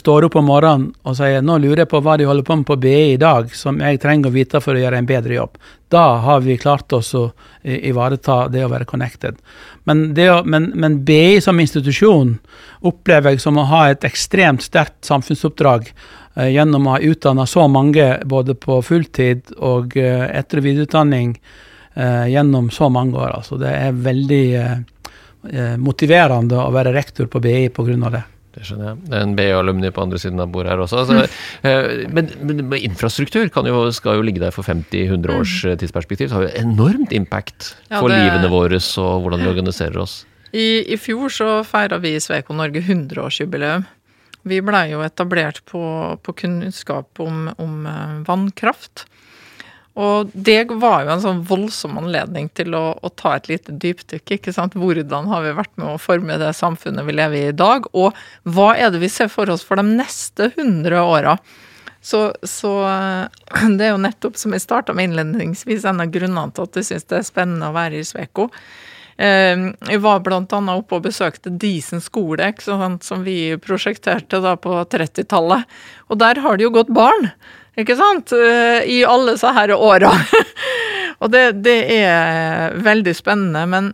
[0.00, 2.66] står opp om morgenen og sier nå lurer jeg på hva de holder på med
[2.68, 5.58] på BI i dag, som jeg trenger å vite for å gjøre en bedre jobb.
[5.92, 7.26] Da har vi klart oss å
[7.62, 9.36] ivareta det å være connected.
[9.84, 12.38] Men, det men, men BI som institusjon
[12.80, 17.68] opplever jeg som å ha et ekstremt sterkt samfunnsoppdrag eh, gjennom å ha utdanna så
[17.68, 21.36] mange både på fulltid og eh, etter- og videreutdanning
[21.94, 23.36] eh, gjennom så mange år.
[23.38, 24.76] Altså, det er veldig eh,
[25.52, 28.10] eh, motiverende å være rektor på BI pga.
[28.18, 28.24] det.
[28.54, 28.98] Det skjønner jeg.
[29.08, 31.00] Det er en BI-alumni på andre siden av bordet her også.
[31.02, 31.24] Altså,
[31.66, 35.74] eh, men, men, men infrastruktur kan jo, skal jo ligge der for 50-100 års eh,
[35.80, 36.30] tidsperspektiv.
[36.30, 40.20] Det har jo enormt impact Ja, det- livene våre og hvordan vi organiserer oss.
[40.54, 43.88] I, I fjor så feira vi i Sveko Norge 100-årsjubileum.
[44.46, 45.80] Vi blei jo etablert på,
[46.22, 49.06] på kunnskap om, om eh, vannkraft.
[49.94, 54.32] Og det var jo en sånn voldsom anledning til å, å ta et lite dypdykk.
[54.36, 54.74] ikke sant?
[54.74, 57.86] Hvordan har vi vært med å forme det samfunnet vi lever i i dag?
[57.94, 61.36] Og hva er det vi ser for oss for de neste 100 åra?
[62.04, 66.50] Så, så eh, det er jo nettopp, som jeg starta med innledningsvis, en av grunnene
[66.52, 68.50] til at jeg syns det er spennende å være i Sveko.
[69.14, 74.56] Eh, Jeg var annet oppe og besøkte Disen skole, ikke sant, som vi prosjekterte da
[74.58, 75.70] på 30-tallet.
[76.10, 77.30] Og der har det jo gått barn,
[77.80, 80.12] ikke sant, eh, i alle så her åra.
[81.22, 83.90] Og det, det er veldig spennende, men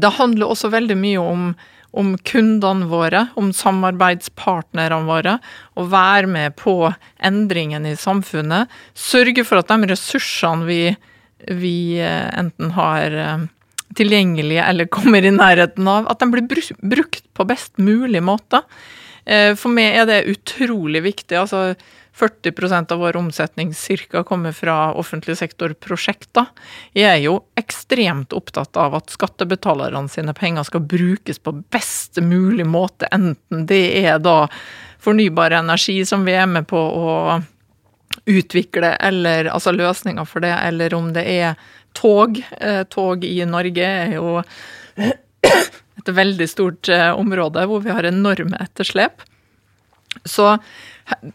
[0.00, 1.46] det handler også veldig mye om,
[1.98, 5.36] om kundene våre, om samarbeidspartnerne våre,
[5.78, 6.76] å være med på
[7.22, 8.70] endringen i samfunnet.
[8.98, 10.82] Sørge for at de ressursene vi
[11.42, 13.46] vi eh, enten har eh,
[13.98, 18.62] tilgjengelige eller kommer i nærheten av, at de blir brukt på best mulig måte.
[19.22, 21.36] For meg er det utrolig viktig.
[21.38, 21.76] altså
[22.22, 26.46] 40% av vår omsetning cirka kommer fra offentlig sektor-prosjekter.
[26.94, 32.66] Jeg er jo ekstremt opptatt av at skattebetalerne sine penger skal brukes på best mulig
[32.68, 34.46] måte, enten det er da
[35.02, 37.40] fornybar energi som vi er med på å
[38.28, 41.58] utvikle, eller altså løsninger for det, eller om det er
[41.98, 42.38] tog.
[42.60, 44.38] Eh, Tog i Norge er jo
[45.02, 49.26] et veldig stort eh, område hvor vi har enorme etterslep.
[50.28, 50.54] Så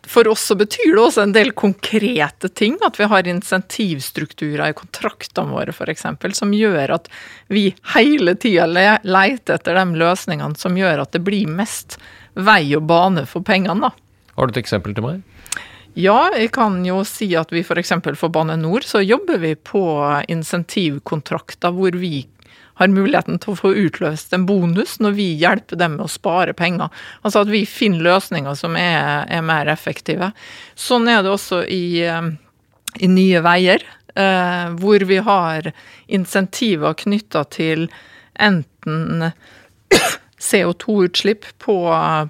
[0.07, 4.77] for oss så betyr det også en del konkrete ting, at vi har insentivstrukturer i
[4.77, 6.05] kontraktene våre f.eks.,
[6.37, 7.09] som gjør at
[7.51, 11.99] vi hele tida le leter etter de løsningene som gjør at det blir mest
[12.37, 13.89] vei og bane for pengene.
[13.89, 13.93] da.
[14.37, 15.25] Har du et eksempel til meg?
[15.97, 17.95] Ja, jeg kan jo si at vi f.eks.
[18.05, 19.81] for, for Bane NOR så jobber vi på
[20.29, 22.27] insentivkontrakter hvor vi
[22.77, 26.53] har muligheten til å få utløst en bonus når vi hjelper dem med å spare
[26.57, 26.91] penger.
[27.23, 30.31] Altså at vi finner løsninger som er, er mer effektive.
[30.77, 32.29] Sånn er det også i, eh,
[33.01, 35.71] i Nye Veier, eh, hvor vi har
[36.07, 37.87] insentiver knytta til
[38.37, 39.31] enten
[40.49, 41.77] CO2-utslipp på,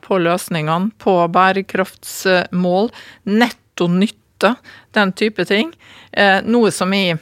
[0.03, 2.93] på løsningene, på bærekraftsmål,
[3.27, 4.55] netto nytte,
[4.95, 5.73] den type ting.
[6.11, 7.19] Eh, noe som jeg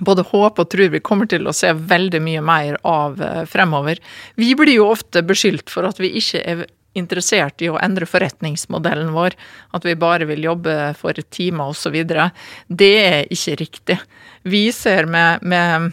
[0.00, 4.00] både håper og tror vi kommer til å se veldig mye mer av eh, fremover.
[4.36, 6.66] Vi blir jo ofte beskyldt for at vi ikke er
[6.96, 9.36] interessert i å endre forretningsmodellen vår,
[9.76, 11.96] at vi bare vil jobbe for timer osv.
[12.68, 13.98] Det er ikke riktig.
[14.48, 15.92] Vi ser med, med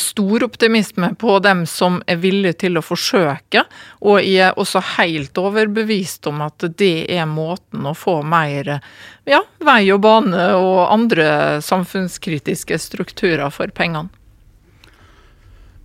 [0.00, 3.64] stor optimisme på dem som er villige til å forsøke,
[4.00, 8.76] og jeg er også helt overbevist om at det er måten å få mer
[9.28, 14.12] ja, vei og bane og andre samfunnskritiske strukturer for pengene.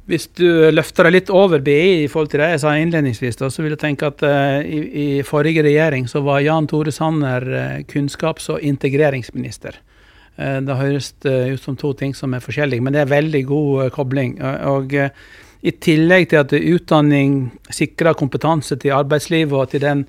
[0.09, 3.51] Hvis du løfter deg litt over BI i forhold til det jeg sa innledningsvis, da,
[3.53, 7.45] så vil jeg tenke at uh, i, i forrige regjering så var Jan Tore Sanner
[7.45, 9.77] uh, kunnskaps- og integreringsminister.
[10.39, 13.43] Eh, det høres eh, ut som to ting som er forskjellige, men det er veldig
[13.49, 14.39] god eh, kobling.
[14.71, 14.97] Og,
[15.59, 17.33] i tillegg til at utdanning
[17.75, 20.05] sikrer kompetanse til arbeidslivet og til den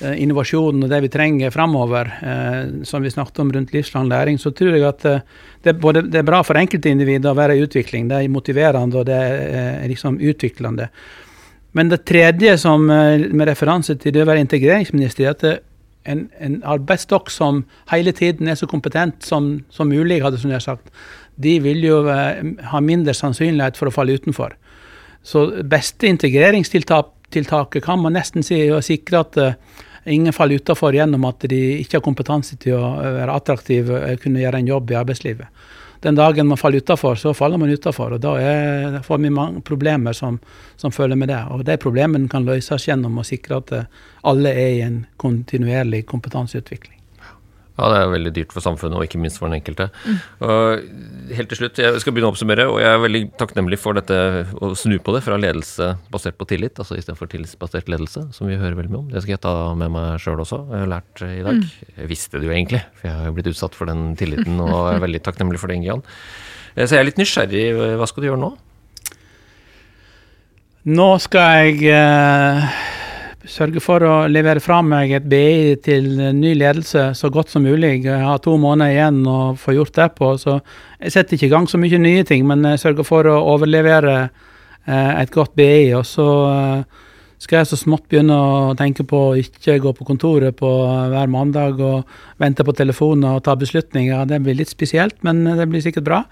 [0.00, 2.56] innovasjonen og det vi trenger fremover, eh,
[2.88, 6.22] som vi snakket om rundt livslang læring, så tror jeg at det, er både, det
[6.22, 8.08] er bra for enkeltindivider å være i utvikling.
[8.08, 10.88] Det er motiverende og det er liksom utviklende.
[11.76, 15.64] Men det tredje, som, med referanse til det å være integreringsminister, er at
[16.06, 20.92] en, en arbeidsstokk som hele tiden er så kompetent som, som mulig, hadde jeg sagt,
[21.36, 22.40] de vil jo eh,
[22.70, 24.56] ha mindre sannsynlighet for å falle utenfor.
[25.26, 29.58] Så beste integreringstiltaket kan man nesten si å sikre at eh,
[30.06, 34.22] ingen faller utenfor gjennom at de ikke har kompetanse til å eh, være attraktive og
[34.22, 35.66] kunne gjøre en jobb i arbeidslivet.
[36.04, 39.62] Den dagen man faller utenfor, så faller man utenfor, og da er, får vi mange
[39.66, 40.40] problemer som,
[40.76, 41.40] som følger med det.
[41.52, 43.88] Og de problemene kan løses gjennom å sikre at eh,
[44.26, 46.96] alle er i en kontinuerlig kompetanseutvikling.
[47.76, 49.90] Ja, det er veldig dyrt for samfunnet, og ikke minst for den enkelte.
[50.40, 50.86] Og
[51.34, 54.16] helt til slutt, jeg skal begynne å oppsummere, og jeg er veldig takknemlig for dette
[54.62, 58.58] å snu på det fra ledelse basert på tillit, altså istedenfor tillitsbasert ledelse, som vi
[58.60, 59.08] hører veldig mye om.
[59.14, 61.62] Det skal jeg ta med meg sjøl også, jeg har lært i dag.
[61.96, 64.92] Jeg visste det jo egentlig, for jeg har jo blitt utsatt for den tilliten, og
[64.94, 66.04] er veldig takknemlig for det, Ingian.
[66.76, 67.66] Eh, Så jeg er litt nysgjerrig,
[67.98, 68.52] hva skal du gjøre nå?
[70.86, 72.76] Nå skal jeg eh,
[73.50, 78.04] sørge for å levere fra meg et BI til ny ledelse så godt som mulig.
[78.04, 80.58] Jeg har to måneder igjen å få gjort det på, så
[81.00, 84.16] jeg setter ikke i gang så mye nye ting, men jeg sørger for å overlevere
[84.22, 85.92] eh, et godt BI.
[85.98, 87.04] Og så eh,
[87.42, 90.72] skal jeg så smått begynne å tenke på å ikke gå på kontoret på
[91.12, 94.26] hver mandag og vente på telefonen og ta beslutninger.
[94.28, 96.22] Det blir litt spesielt, men det blir sikkert bra.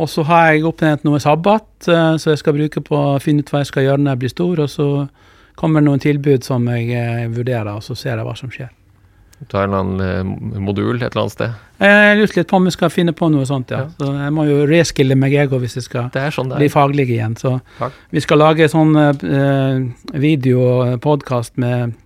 [0.00, 3.44] Og så har jeg oppnevnt noe sabbat, eh, så jeg skal bruke på å finne
[3.44, 4.64] ut hva jeg skal gjøre når jeg blir stor.
[4.64, 4.88] Og så
[5.60, 8.70] kommer det noen tilbud som jeg eh, vurderer, og så ser jeg hva som skjer.
[9.48, 11.54] Ta en eller annen eh, modul et eller annet sted.
[11.80, 13.86] Jeg lurer litt på om vi skal finne på noe sånt, ja.
[13.96, 16.68] Så jeg må jo reskille meg ego hvis jeg skal Det er sånn det bli
[16.72, 17.38] faglig igjen.
[17.40, 17.96] Så Takk.
[18.12, 21.96] vi skal lage sånn uh, podkast med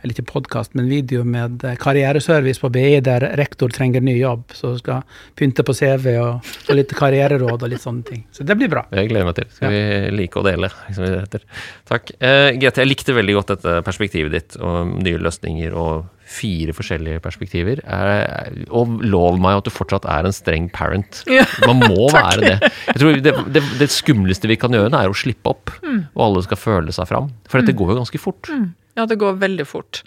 [0.00, 4.46] eller ikke podkast, men video med eh, karriereservice på BI der rektor trenger ny jobb.
[4.56, 5.04] Så skal
[5.38, 8.24] pynte på CV og få litt karriereråd og litt sånne ting.
[8.34, 8.86] Så det blir bra.
[8.96, 9.50] Jeg gleder meg til.
[9.56, 9.82] Skal vi
[10.16, 11.44] like å dele, som det heter.
[11.90, 12.14] Takk.
[12.18, 17.20] Eh, Grete, jeg likte veldig godt dette perspektivet ditt, og nye løsninger og fire forskjellige
[17.24, 17.82] perspektiver.
[17.84, 21.24] Er, og lov meg at du fortsatt er en streng parent.
[21.30, 22.72] Ja, Man må være det.
[22.90, 26.42] Jeg tror det, det, det skumleste vi kan gjøre, er å slippe opp, og alle
[26.46, 27.30] skal føle seg fram.
[27.48, 28.50] For dette går jo ganske fort.
[28.98, 30.02] Ja, det går veldig fort.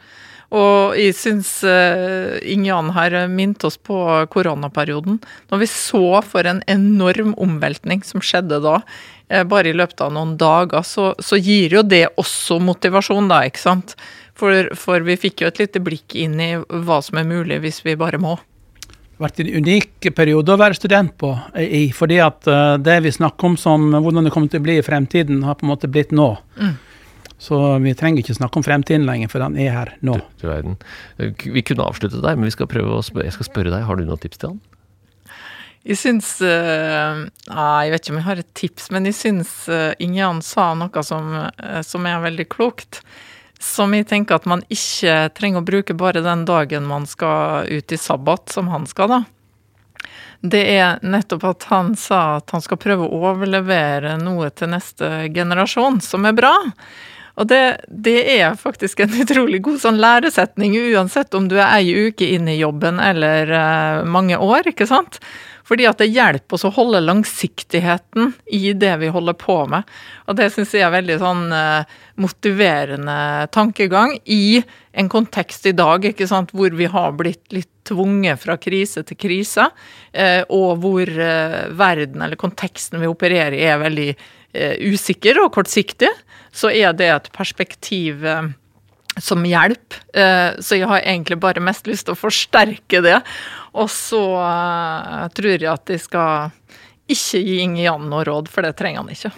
[0.54, 3.98] Og jeg syns uh, Inge-Jan har minnet oss på
[4.34, 5.18] koronaperioden.
[5.50, 8.76] Når vi så for en enorm omveltning som skjedde da,
[9.34, 13.42] uh, bare i løpet av noen dager, så, så, gir jo det også motivasjon, da,
[13.50, 13.96] ikke sant.
[14.38, 17.84] For, for vi fikk jo et lite blikk inn i hva som er mulig hvis
[17.86, 21.30] vi bare må Det har vært en unik periode å være student på.
[21.54, 24.80] I, fordi at uh, det vi snakker om som hvordan det kommer til å bli
[24.82, 26.32] i fremtiden, har på en måte blitt nå.
[26.58, 26.74] Mm.
[27.44, 30.16] Så vi trenger ikke snakke om fremtiden lenger, for den er her nå.
[30.42, 34.22] Du, du vi kunne avslutte der, men spørre, jeg skal spørre deg, har du noen
[34.22, 34.62] tips til han?
[35.84, 39.92] Jeg syns uh, Jeg vet ikke om jeg har et tips, men jeg syns uh,
[40.04, 43.02] Injan sa noe som, uh, som, er veldig klokt.
[43.64, 47.96] Som jeg tenker at man ikke trenger å bruke bare den dagen man skal ut
[47.96, 49.24] i sabbat, som han skal, da.
[50.44, 55.30] Det er nettopp at han sa at han skal prøve å overlevere noe til neste
[55.32, 56.52] generasjon som er bra.
[57.40, 62.10] Og det, det, er faktisk en utrolig god sånn læresetning, uansett om du er ei
[62.10, 65.20] uke inn i jobben eller uh, mange år, ikke sant.
[65.64, 69.88] Fordi at det hjelper oss å holde langsiktigheten i det vi holder på med.
[70.28, 71.88] Og det syns jeg er veldig sånn uh,
[72.20, 73.18] motiverende
[73.56, 74.60] tankegang i
[74.94, 79.18] en kontekst i dag, ikke sant, hvor vi har blitt litt tvunget fra krise til
[79.18, 84.12] krise, uh, og hvor verden eller konteksten vi opererer i er veldig
[84.54, 86.12] usikker og kortsiktig
[86.54, 88.52] så er det et perspektiv eh,
[89.22, 90.04] som hjelper.
[90.14, 93.20] Eh, så jeg har egentlig bare mest lyst til å forsterke det.
[93.74, 96.54] Og så eh, tror jeg at jeg skal
[97.14, 99.34] ikke gi Inge Jan noe råd, for det trenger han ikke.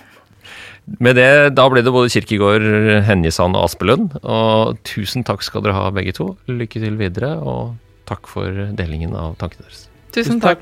[1.02, 2.68] Med det, Da ble det både Kirkegård,
[3.08, 4.20] Henjesand og Aspelund.
[4.22, 6.36] Og tusen takk skal dere ha begge to.
[6.52, 7.74] Lykke til videre, og
[8.06, 9.88] takk for delingen av tankene deres.
[10.14, 10.62] Tusen takk.